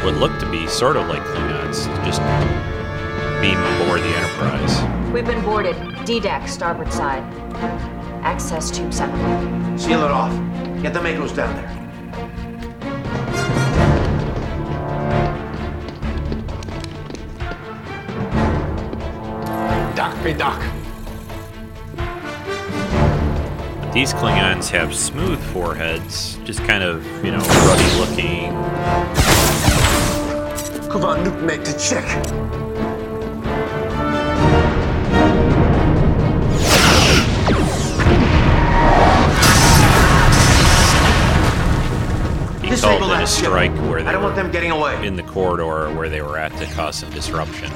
[0.05, 2.23] what looked to be sort of like Klingons, just
[3.41, 5.13] beam aboard the Enterprise.
[5.13, 5.77] We've been boarded.
[6.05, 7.23] D-deck, starboard side.
[8.23, 9.79] Access tube separate.
[9.79, 10.33] Seal it off.
[10.83, 11.71] Get the MACOs down there.
[19.95, 20.61] Doc, hey, Doc.
[23.95, 28.51] These Klingons have smooth foreheads, just kind of, you know, ruddy looking.
[30.91, 32.05] Come on, Nuke, make the check.
[42.85, 43.29] He Disable in a ship.
[43.47, 45.07] strike where they I don't want them getting away.
[45.07, 47.71] in the corridor where they were at to cause some disruption.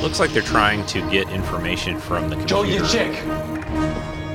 [0.00, 2.84] Looks like they're trying to get information from the Joe, computer.
[2.84, 4.32] you check.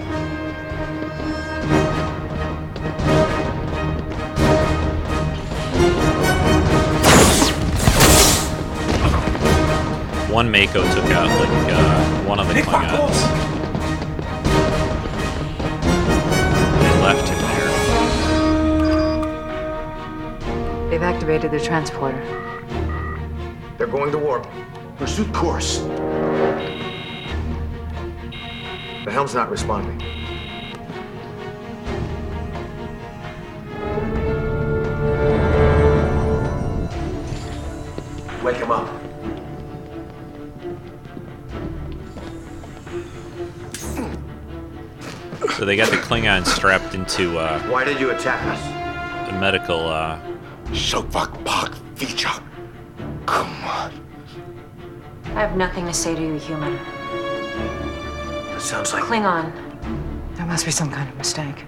[10.30, 13.57] One MACO took out like uh, one of the Klingons.
[21.28, 22.24] Activated the transporter.
[23.78, 24.48] They're going to warp.
[24.96, 25.80] Pursuit course.
[29.04, 29.98] The helm's not responding.
[38.42, 38.88] Wake him up.
[45.58, 49.30] So they got the Klingons strapped into uh, Why did you attack us?
[49.30, 49.90] a medical.
[49.90, 50.18] Uh,
[50.78, 52.42] Shokvak Pak Vicha.
[53.26, 53.92] Come on.
[55.26, 56.76] I have nothing to say to you, human.
[58.52, 59.04] That sounds like.
[59.04, 59.52] Klingon.
[60.36, 61.66] There must be some kind of mistake.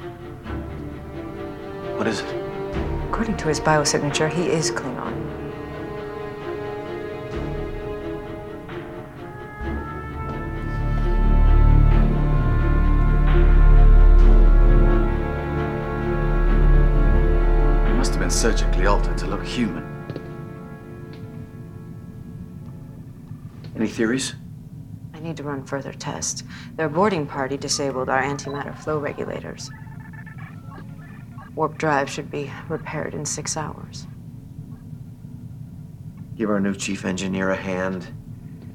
[1.98, 2.36] What is it?
[3.10, 4.99] According to his biosignature, he is Klingon.
[19.30, 19.86] Look human.
[23.76, 24.34] Any theories?
[25.14, 26.44] I need to run further tests.
[26.76, 29.70] Their boarding party disabled our antimatter flow regulators.
[31.56, 34.08] Warp drive should be repaired in six hours.
[36.36, 38.08] Give our new chief engineer a hand.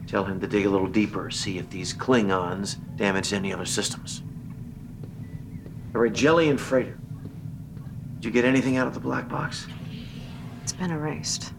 [0.07, 4.23] Tell him to dig a little deeper, see if these Klingons damaged any other systems.
[5.93, 6.99] The Rigelian freighter.
[8.17, 9.67] Did you get anything out of the black box?
[10.65, 11.53] It's been erased.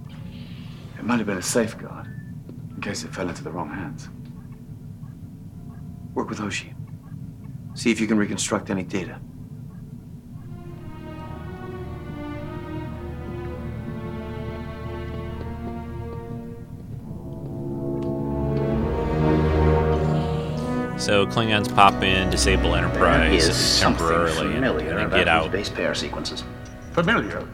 [0.97, 2.07] It might have been a safeguard,
[2.73, 4.09] in case it fell into the wrong hands.
[6.15, 6.73] Work with Hoshi.
[7.75, 9.19] See if you can reconstruct any data.
[20.97, 25.51] so Klingons pop in, disable Enterprise temporarily, and, familiar and then get out.
[25.51, 26.43] base pair sequences.
[26.93, 27.47] Familiar.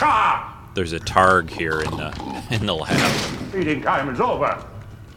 [0.00, 0.46] Boksha!
[0.74, 3.10] There's a Targ here in the in the lab.
[3.52, 4.64] Feeding time is over.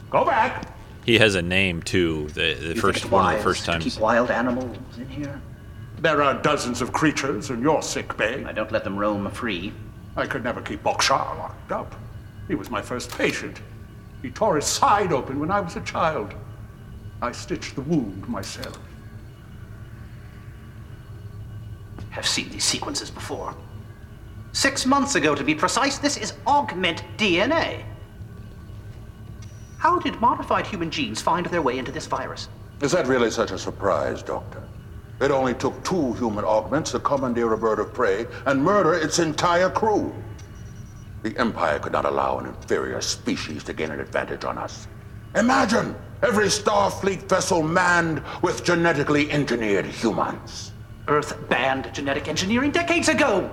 [0.10, 0.68] Go back.
[1.06, 2.28] He has a name too.
[2.30, 3.94] The the first one of the first wise to times.
[3.96, 5.42] Keep wild animals in here.
[6.00, 8.44] There are dozens of creatures in your sick bay.
[8.44, 9.72] I don't let them roam free.
[10.18, 11.96] I could never keep Boksha locked up.
[12.50, 13.62] He was my first patient.
[14.22, 16.34] He tore his side open when I was a child.
[17.22, 18.78] I stitched the wound myself.
[22.10, 23.56] Have seen these sequences before.
[24.54, 27.84] Six months ago, to be precise, this is augment DNA.
[29.80, 32.50] How did modified human genes find their way into this virus?
[32.80, 34.62] Is that really such a surprise, Doctor?
[35.20, 39.18] It only took two human augments to commandeer a bird of prey and murder its
[39.18, 40.14] entire crew.
[41.24, 44.88] The Empire could not allow an inferior species to gain an advantage on us.
[45.36, 50.74] Imagine every Starfleet vessel manned with genetically engineered humans.
[51.08, 53.50] Earth banned genetic engineering decades ago.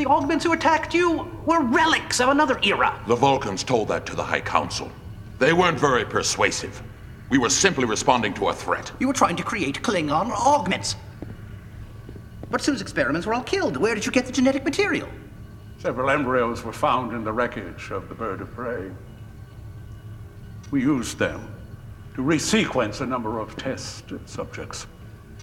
[0.00, 2.98] The augments who attacked you were relics of another era.
[3.06, 4.90] The Vulcans told that to the High Council.
[5.38, 6.82] They weren't very persuasive.
[7.28, 8.90] We were simply responding to a threat.
[8.98, 10.96] You were trying to create Klingon augments.
[12.50, 13.76] But Sue's experiments were all killed.
[13.76, 15.06] Where did you get the genetic material?
[15.76, 18.90] Several embryos were found in the wreckage of the bird of prey.
[20.70, 21.46] We used them
[22.14, 24.86] to resequence a number of test subjects.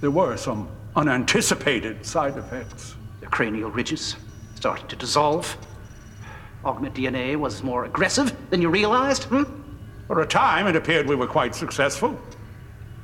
[0.01, 2.95] There were some unanticipated side effects.
[3.19, 4.15] The cranial ridges
[4.57, 5.55] started to dissolve.
[6.65, 9.43] Augment DNA was more aggressive than you realized, hmm?
[10.07, 12.19] For a time, it appeared we were quite successful.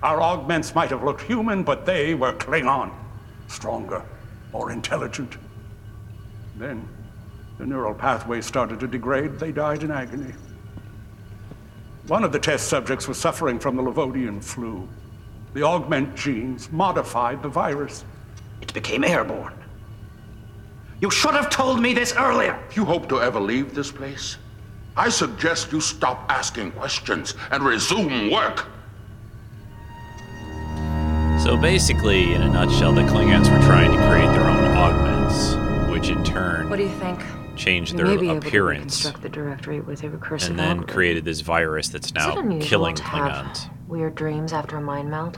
[0.02, 2.92] Our augments might have looked human, but they were Klingon.
[3.48, 4.04] Stronger,
[4.52, 5.38] more intelligent.
[6.58, 6.88] Then,
[7.60, 9.38] the neural pathways started to degrade.
[9.38, 10.34] They died in agony.
[12.08, 14.90] One of the test subjects was suffering from the Levodian flu.
[15.54, 18.06] The augment genes modified the virus.
[18.60, 19.63] It became airborne.
[21.04, 22.58] You should have told me this earlier.
[22.70, 24.38] If you hope to ever leave this place,
[24.96, 28.70] I suggest you stop asking questions and resume work.
[31.44, 36.08] So basically, in a nutshell, the Klingons were trying to create their own augments, which
[36.08, 37.20] in turn What do you think?
[37.58, 40.94] changed their may be able to appearance the directory with a recursive and then algorithm.
[40.94, 43.70] created this virus that's now unusual killing to have Klingons.
[43.90, 45.38] Weird dreams after a mind meld.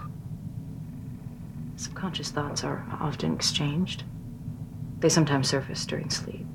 [1.77, 4.03] Subconscious thoughts are often exchanged.
[4.99, 6.45] They sometimes surface during sleep.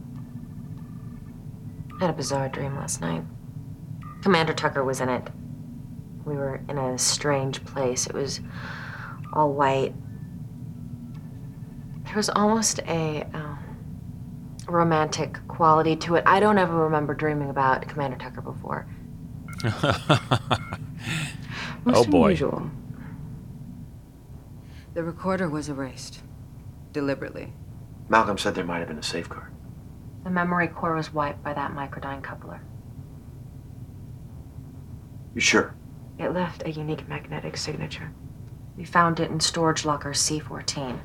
[2.01, 3.23] I had a bizarre dream last night.
[4.23, 5.29] Commander Tucker was in it.
[6.25, 8.07] We were in a strange place.
[8.07, 8.41] It was
[9.33, 9.95] all white.
[12.05, 13.57] There was almost a uh,
[14.69, 16.25] romantic quality to it.
[16.27, 18.87] I don't ever remember dreaming about Commander Tucker before.
[21.85, 22.25] Most oh boy.
[22.27, 22.71] unusual.
[24.95, 26.21] The recorder was erased.
[26.93, 27.53] Deliberately.
[28.11, 29.53] Malcolm said there might have been a safeguard.
[30.25, 32.61] The memory core was wiped by that microdyne coupler.
[35.33, 35.77] You sure?
[36.19, 38.13] It left a unique magnetic signature.
[38.77, 40.99] We found it in storage locker C14.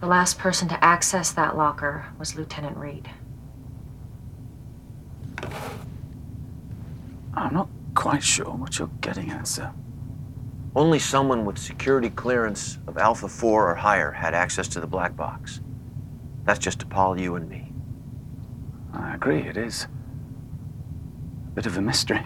[0.00, 3.10] The last person to access that locker was Lieutenant Reed.
[7.34, 9.72] I'm not quite sure what you're getting at, sir.
[10.74, 15.14] Only someone with security clearance of Alpha 4 or higher had access to the black
[15.16, 15.60] box.
[16.46, 17.72] That's just to Paul, you, and me.
[18.94, 19.88] I agree, it is.
[21.48, 22.24] A bit of a mystery.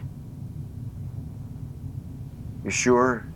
[2.62, 3.26] You sure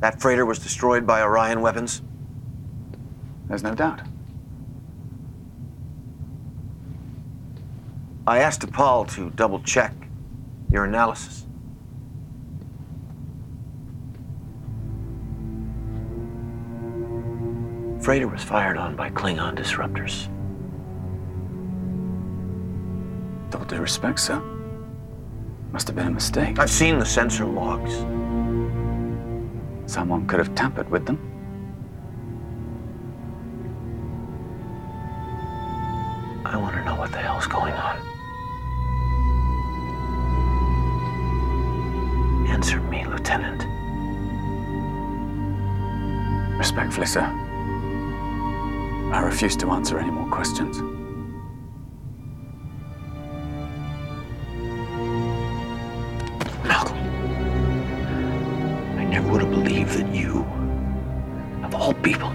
[0.00, 2.02] that freighter was destroyed by Orion weapons?
[3.48, 4.02] There's no doubt.
[8.26, 9.94] I asked Paul to double check
[10.70, 11.46] your analysis.
[18.08, 20.28] The freighter was fired on by Klingon disruptors.
[23.44, 24.40] With all due respect, sir.
[25.72, 26.58] Must have been a mistake.
[26.58, 27.92] I've seen the sensor logs.
[29.84, 31.18] Someone could have tampered with them.
[49.38, 50.80] I refuse to answer any more questions.
[56.64, 56.98] Malcolm.
[58.98, 60.40] I never would have believed that you,
[61.62, 62.32] of all people,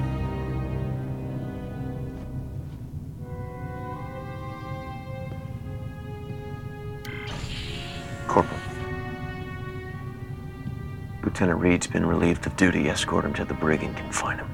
[8.30, 8.62] Corporal.
[11.22, 12.90] Lieutenant Reed's been relieved of duty.
[12.90, 14.53] Escort him to the brig and confine him.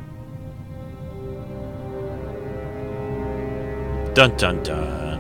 [4.14, 5.20] Dun dun dun.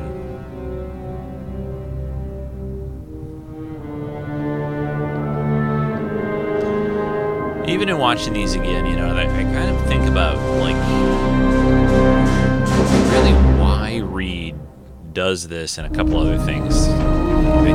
[7.67, 10.75] Even in watching these again, you know, I, I kind of think about like
[13.13, 14.55] really why Reed
[15.13, 16.87] does this and a couple other things.
[16.87, 17.73] They,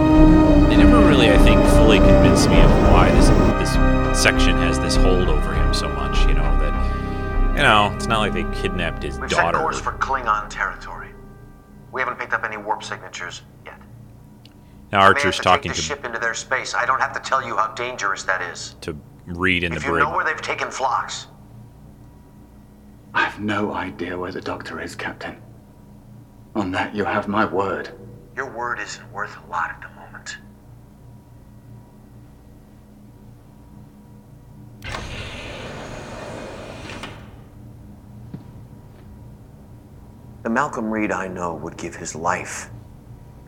[0.69, 3.29] they never really, I think, fully convinced me of why this
[3.61, 6.19] this section has this hold over him so much.
[6.27, 9.59] You know that You know, it's not like they kidnapped his We've daughter.
[9.59, 10.64] set course for Klingon territory.
[13.15, 13.81] Signatures yet.
[14.91, 16.75] Now Archer's have to talking take the to ship into their space.
[16.75, 18.75] I don't have to tell you how dangerous that is.
[18.81, 18.97] to
[19.27, 21.29] read in the If you know where they've taken Phlox.
[23.15, 25.37] I've no idea where the doctor is, Captain.
[26.57, 27.91] On that, you have my word.
[28.35, 30.39] your word isn't worth a lot at the moment.
[40.43, 42.71] The Malcolm Reed I know would give his life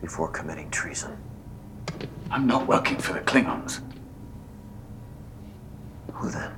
[0.01, 1.17] before committing treason.
[2.29, 3.81] I'm not working for the Klingons.
[6.13, 6.51] Who then?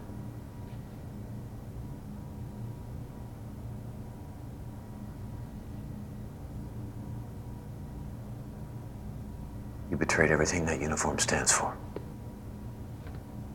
[9.90, 11.76] You betrayed everything that uniform stands for.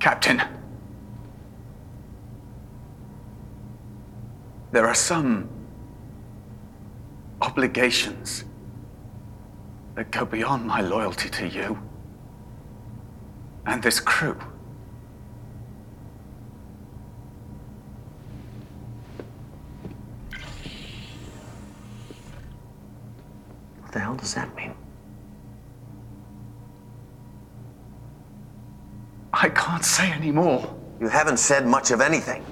[0.00, 0.42] Captain.
[4.72, 5.48] There are some
[7.40, 8.44] obligations
[9.94, 11.78] that go beyond my loyalty to you
[13.66, 14.36] and this crew.
[23.80, 24.74] What the hell does that mean?
[29.32, 30.74] I can't say any more.
[31.00, 32.44] You haven't said much of anything.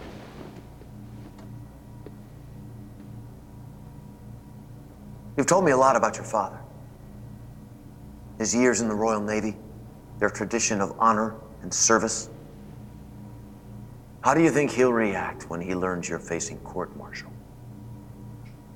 [5.36, 6.61] You've told me a lot about your father.
[8.42, 9.54] His years in the Royal Navy,
[10.18, 12.28] their tradition of honor and service.
[14.22, 17.30] How do you think he'll react when he learns you're facing court martial?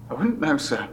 [0.09, 0.89] I wouldn't know, sir.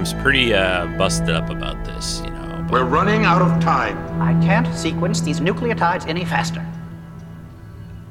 [0.00, 2.66] Yeah, Malcolm's pretty uh, busted up about this, you know.
[2.70, 3.98] We're running out of time.
[4.18, 6.66] I can't sequence these nucleotides any faster.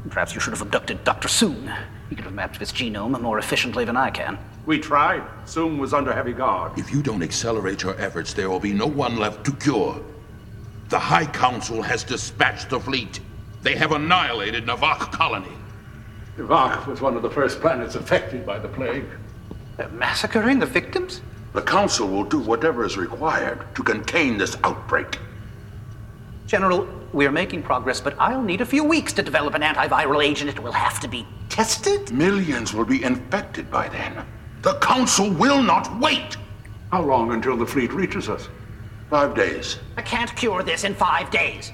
[0.07, 1.27] Perhaps you should have abducted Dr.
[1.27, 1.75] Soong.
[2.07, 4.37] He could have mapped this genome more efficiently than I can.
[4.67, 5.23] We tried.
[5.45, 6.77] Soong was under heavy guard.
[6.77, 9.99] If you don't accelerate your efforts, there will be no one left to cure.
[10.89, 13.19] The High Council has dispatched the fleet.
[13.63, 15.57] They have annihilated Navak colony.
[16.37, 19.05] Ivak was one of the first planets affected by the plague.
[19.77, 21.21] They're massacring the victims?
[21.53, 25.17] The Council will do whatever is required to contain this outbreak.
[26.45, 30.49] General, we're making progress, but I'll need a few weeks to develop an antiviral agent.
[30.49, 32.11] It will have to be tested.
[32.11, 34.25] Millions will be infected by then.
[34.61, 36.37] The Council will not wait.
[36.91, 38.47] How long until the fleet reaches us?
[39.09, 39.79] Five days.
[39.97, 41.71] I can't cure this in five days.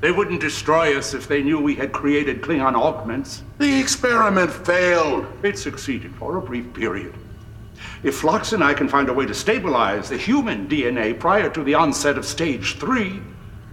[0.00, 3.42] They wouldn't destroy us if they knew we had created Klingon augments.
[3.58, 5.26] The experiment failed.
[5.42, 7.14] It succeeded for a brief period.
[8.02, 11.62] If Phlox and I can find a way to stabilize the human DNA prior to
[11.62, 13.20] the onset of stage three,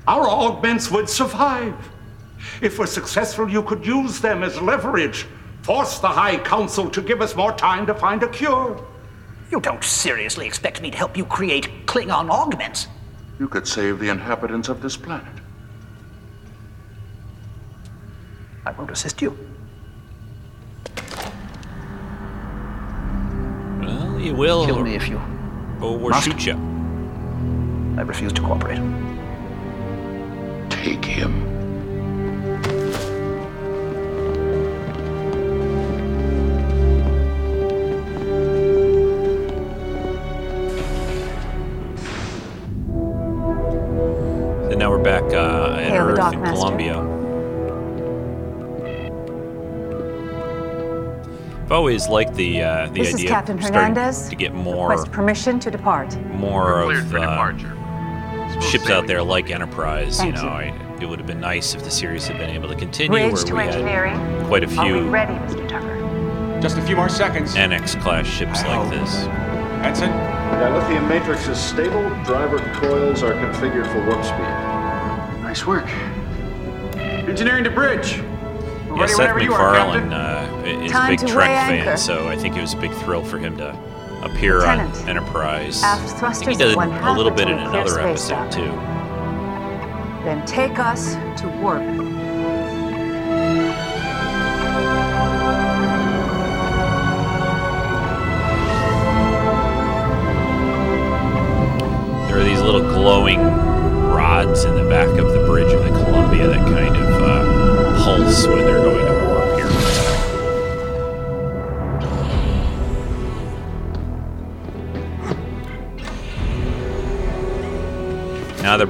[0.07, 1.75] our augments would survive.
[2.61, 5.25] If we're successful, you could use them as leverage.
[5.63, 8.83] Force the High Council to give us more time to find a cure.
[9.51, 12.87] You don't seriously expect me to help you create Klingon augments?
[13.39, 15.33] You could save the inhabitants of this planet.
[18.65, 19.37] I won't assist you.
[24.33, 24.65] Well, you will.
[24.65, 25.17] Kill me if you
[25.81, 26.25] Or we'll must.
[26.25, 26.53] shoot you.
[27.97, 28.79] I refuse to cooperate.
[30.71, 31.45] Take him.
[44.69, 46.65] So now we're back uh, at Hail Earth in Master.
[51.75, 54.29] Always liked the uh, the This is idea Captain of Hernandez.
[54.29, 56.17] to get more Request permission to depart.
[56.33, 60.17] more of uh, ships out there like Enterprise.
[60.17, 60.71] Thank you know, you.
[60.71, 63.33] I, it would have been nice if the series had been able to continue Bridge
[63.33, 64.15] where to we engineering.
[64.15, 65.67] had quite a Are we few ready, Mr.
[65.67, 66.59] Tucker?
[66.61, 67.53] Just a few more seconds.
[67.55, 69.13] NX class ships like this.
[69.83, 70.09] Ensign?
[70.09, 72.01] Yeah, lithium matrix is stable.
[72.23, 75.41] Driver coils are configured for warp speed.
[75.43, 75.87] Nice work.
[77.27, 78.21] Engineering to bridge.
[78.95, 81.73] We're Yeah, ready Seth whenever you are, MacFarlane uh, is Time a big Trek fan,
[81.79, 81.97] anchor.
[81.97, 83.77] so I think it was a big thrill for him to
[84.23, 85.83] appear Lieutenant, on Enterprise.
[85.83, 85.97] I
[86.33, 88.51] think he did a little bit in until we clear another episode dock.
[88.51, 88.71] too.
[90.23, 91.81] Then take us to warp.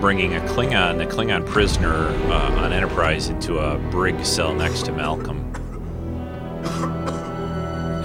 [0.05, 4.91] Bringing a Klingon, a Klingon prisoner uh, on Enterprise, into a brig cell next to
[4.91, 5.51] Malcolm.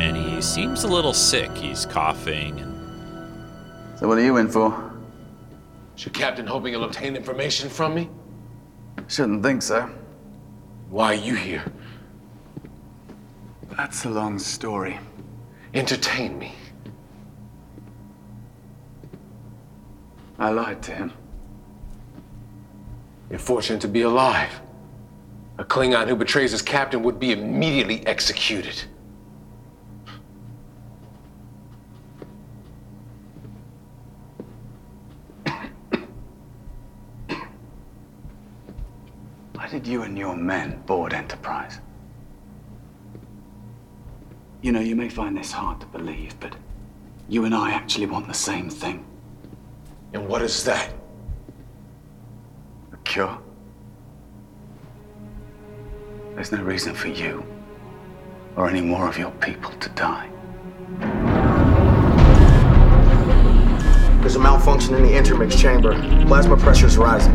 [0.01, 1.55] And he seems a little sick.
[1.55, 4.95] He's coughing and So what are you in for?
[5.95, 8.09] Is your captain hoping you'll obtain information from me?
[9.07, 9.91] Shouldn't think so.
[10.89, 11.65] Why are you here?
[13.77, 14.99] That's a long story.
[15.75, 16.55] Entertain me.
[20.39, 21.13] I lied to him.
[23.31, 24.61] You're fortunate to be alive.
[25.59, 28.83] A Klingon who betrays his captain would be immediately executed.
[39.55, 41.79] Why did you and your men board Enterprise?
[44.63, 46.57] You know, you may find this hard to believe, but
[47.29, 49.07] you and I actually want the same thing.
[50.13, 50.93] And what is that?
[53.11, 53.39] A cure.
[56.37, 57.45] There's no reason for you
[58.55, 60.31] or any more of your people to die.
[64.21, 65.93] There's a malfunction in the intermix chamber.
[66.27, 67.35] Plasma pressure's rising.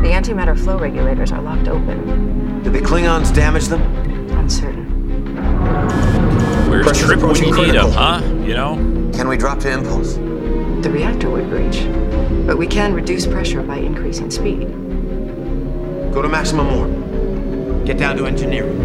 [0.00, 2.62] The antimatter flow regulators are locked open.
[2.62, 3.82] Did the Klingons damage them?
[4.38, 4.86] Uncertain.
[6.70, 8.22] Where's Pressure's Trip when approaching you need him, huh?
[8.42, 8.76] You know?
[9.12, 10.14] Can we drop to impulse?
[10.14, 11.84] The reactor would breach.
[12.46, 14.89] But we can reduce pressure by increasing speed.
[16.12, 17.86] Go to maximum warp.
[17.86, 18.76] Get down to engineering.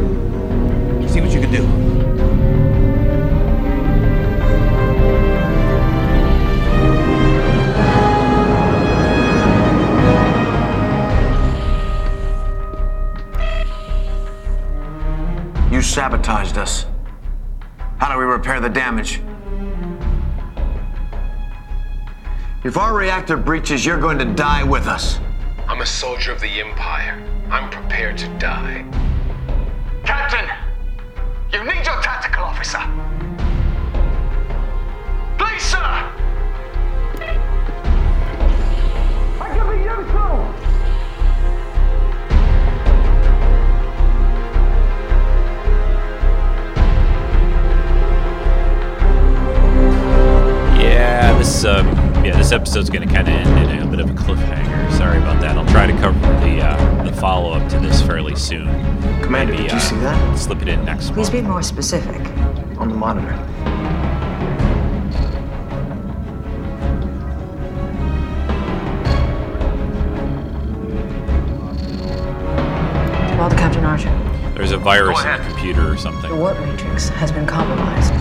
[1.10, 1.64] See what you can do.
[15.76, 16.86] You sabotaged us.
[17.98, 19.20] How do we repair the damage?
[22.64, 25.20] If our reactor breaches, you're going to die with us.
[25.68, 27.20] I'm a soldier of the Empire.
[27.50, 28.86] I'm prepared to die.
[30.04, 30.48] Captain!
[31.52, 32.80] You need your tactical officer!
[35.40, 35.80] Please, sir!
[39.42, 40.76] I can be useful!
[50.80, 51.95] Yeah, this um,
[52.26, 54.92] yeah, this episode's gonna kind of end in a bit of a cliffhanger.
[54.98, 55.58] Sorry about that.
[55.58, 58.66] I'll try to cover the uh, the follow up to this fairly soon.
[59.22, 60.36] Commander, Maybe, did you uh, see that?
[60.38, 61.32] Slip it in next Please month.
[61.34, 62.22] be more specific.
[62.78, 63.34] On the monitor.
[73.38, 74.10] Well, Captain Archer,
[74.56, 76.30] There's a virus in the computer or something.
[76.32, 78.14] the warp matrix has been compromised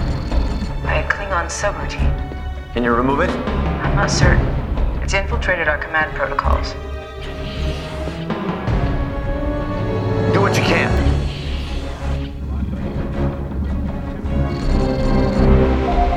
[0.83, 2.73] by a Klingon subroutine.
[2.73, 3.64] Can you remove it?
[3.95, 4.45] I'm not certain.
[5.05, 6.73] It's infiltrated our command protocols.
[10.33, 10.91] Do what you can.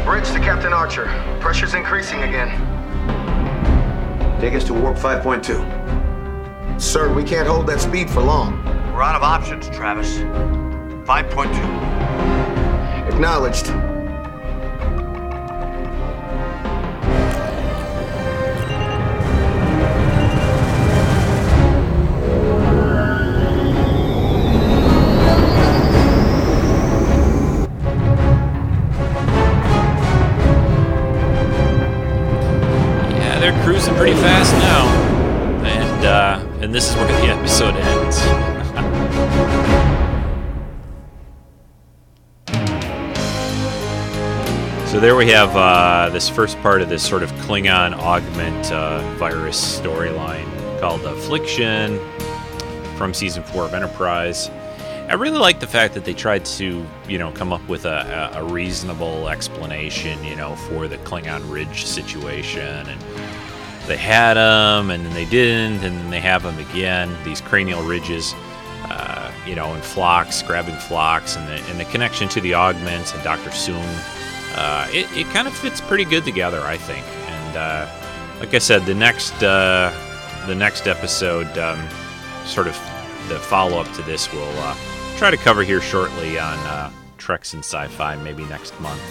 [0.03, 1.05] Bridge to Captain Archer.
[1.39, 2.49] Pressure's increasing again.
[4.41, 6.81] Take us to warp 5.2.
[6.81, 8.63] Sir, we can't hold that speed for long.
[8.91, 10.17] We're out of options, Travis.
[10.17, 13.13] 5.2.
[13.13, 13.71] Acknowledged.
[33.47, 34.85] They're cruising pretty fast now,
[35.65, 38.17] and uh, and this is where the episode ends.
[44.87, 49.01] So there we have uh, this first part of this sort of Klingon augment uh,
[49.17, 50.49] virus storyline
[50.79, 51.99] called Affliction
[52.95, 54.49] from season four of Enterprise.
[55.07, 58.31] I really like the fact that they tried to, you know, come up with a,
[58.33, 62.87] a, reasonable explanation, you know, for the Klingon Ridge situation.
[62.87, 63.01] And
[63.87, 67.15] they had them, and then they didn't, and then they have them again.
[67.23, 68.33] These cranial ridges,
[68.83, 73.13] uh, you know, and Phlox, grabbing Phlox, and the, and the connection to the augments
[73.13, 73.49] and Dr.
[73.49, 73.83] Soong.
[74.55, 77.05] Uh, it, it kind of fits pretty good together, I think.
[77.05, 77.87] And uh,
[78.39, 79.93] like I said, the next uh,
[80.47, 81.87] the next episode, um,
[82.45, 82.73] sort of
[83.27, 84.75] the follow up to this, we'll uh,
[85.17, 89.01] try to cover here shortly on uh, Treks and Sci-Fi, maybe next month.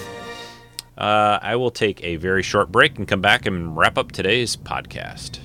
[0.97, 4.57] Uh, I will take a very short break and come back and wrap up today's
[4.57, 5.41] podcast.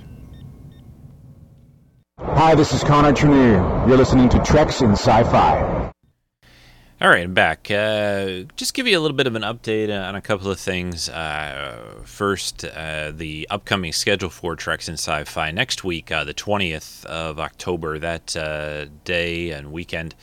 [2.19, 3.87] Hi, this is Connor Trinneer.
[3.87, 5.91] You're listening to Treks in Sci-Fi.
[7.01, 7.69] All right, I'm back.
[7.69, 11.09] Uh, just give you a little bit of an update on a couple of things.
[11.09, 17.03] Uh, first, uh, the upcoming schedule for Treks in Sci-Fi next week, uh, the 20th
[17.05, 20.13] of October, that uh, day and weekend.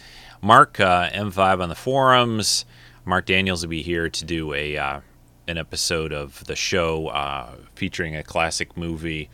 [0.40, 2.64] Mark uh, M5 on the forums.
[3.04, 5.00] Mark Daniels will be here to do a
[5.48, 9.28] an episode of the show featuring a classic movie.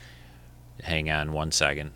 [0.83, 1.93] Hang on one second.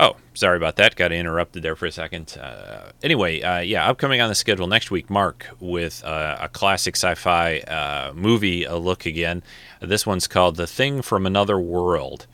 [0.00, 0.96] Oh, sorry about that.
[0.96, 2.38] Got interrupted there for a second.
[2.40, 6.96] Uh, anyway, uh, yeah, upcoming on the schedule next week, Mark with uh, a classic
[6.96, 9.42] sci-fi uh, movie a look again.
[9.82, 12.26] This one's called "The Thing from Another World."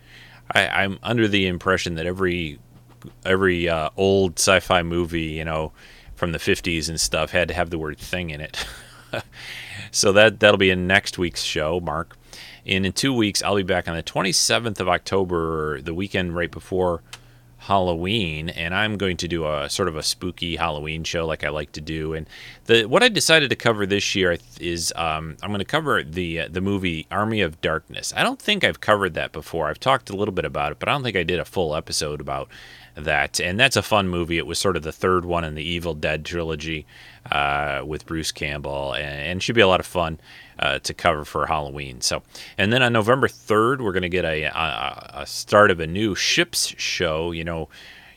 [0.52, 2.60] I, am under the impression that every
[3.24, 5.72] every uh, old sci-fi movie, you know,
[6.14, 8.64] from the '50s and stuff, had to have the word "thing" in it.
[9.96, 12.16] so that that'll be in next week's show, Mark.
[12.66, 16.50] And in two weeks, I'll be back on the 27th of October, the weekend right
[16.50, 17.02] before
[17.58, 21.48] Halloween, and I'm going to do a sort of a spooky Halloween show like I
[21.48, 22.12] like to do.
[22.12, 22.28] And
[22.66, 26.40] the what I decided to cover this year is um, I'm going to cover the
[26.40, 28.12] uh, the movie Army of Darkness.
[28.16, 29.68] I don't think I've covered that before.
[29.68, 31.74] I've talked a little bit about it, but I don't think I did a full
[31.74, 32.48] episode about
[32.94, 33.40] that.
[33.40, 34.38] And that's a fun movie.
[34.38, 36.86] It was sort of the third one in the Evil Dead trilogy
[37.30, 40.18] uh, with Bruce Campbell, and, and should be a lot of fun
[40.58, 42.00] uh, to cover for Halloween.
[42.00, 42.22] So,
[42.56, 45.86] and then on November 3rd, we're going to get a, a, a, start of a
[45.86, 47.32] new ships show.
[47.32, 47.68] You know,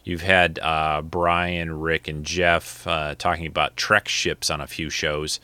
[0.04, 4.90] you've had uh, Brian, Rick, and Jeff uh, talking about Trek ships on a few
[4.90, 5.40] shows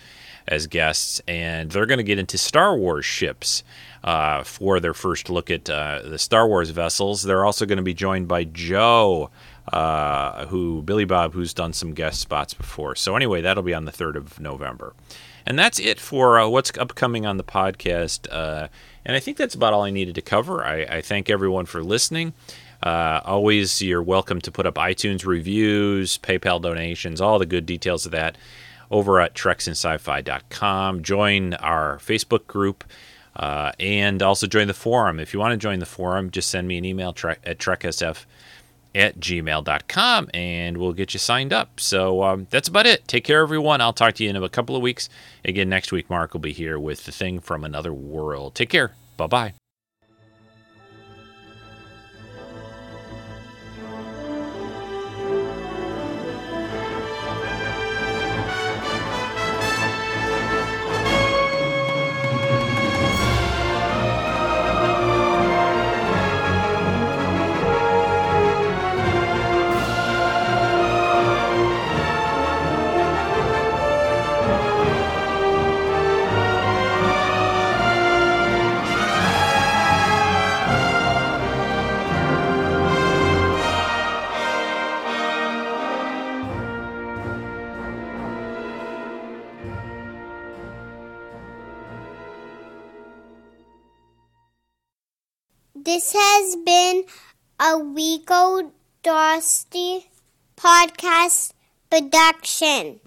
[0.47, 3.63] as guests, and they're going to get into Star Wars ships.
[4.03, 7.83] Uh, for their first look at uh, the Star Wars vessels, they're also going to
[7.83, 9.31] be joined by Joe,
[9.71, 12.95] uh, who Billy Bob, who's done some guest spots before.
[12.95, 14.93] So anyway, that'll be on the third of November.
[15.45, 18.27] And that's it for uh, what's upcoming on the podcast.
[18.31, 18.67] Uh,
[19.05, 20.63] and I think that's about all I needed to cover.
[20.63, 22.33] I, I thank everyone for listening.
[22.81, 28.05] Uh, always, you're welcome to put up iTunes reviews, PayPal donations, all the good details
[28.05, 28.37] of that
[28.91, 31.01] over at treksinsci-fi.com.
[31.03, 32.83] Join our Facebook group.
[33.35, 35.19] Uh, and also join the forum.
[35.19, 38.23] If you want to join the forum, just send me an email tre- at treksf
[38.95, 41.79] at gmail.com and we'll get you signed up.
[41.79, 43.07] So um, that's about it.
[43.07, 43.81] Take care, everyone.
[43.81, 45.09] I'll talk to you in a couple of weeks.
[45.43, 48.55] Again, next week, Mark will be here with the thing from another world.
[48.55, 48.93] Take care.
[49.17, 49.64] Bye bye.
[95.95, 97.05] This has been
[97.57, 100.03] a Rico Dosty
[100.57, 101.53] podcast
[101.89, 102.99] production.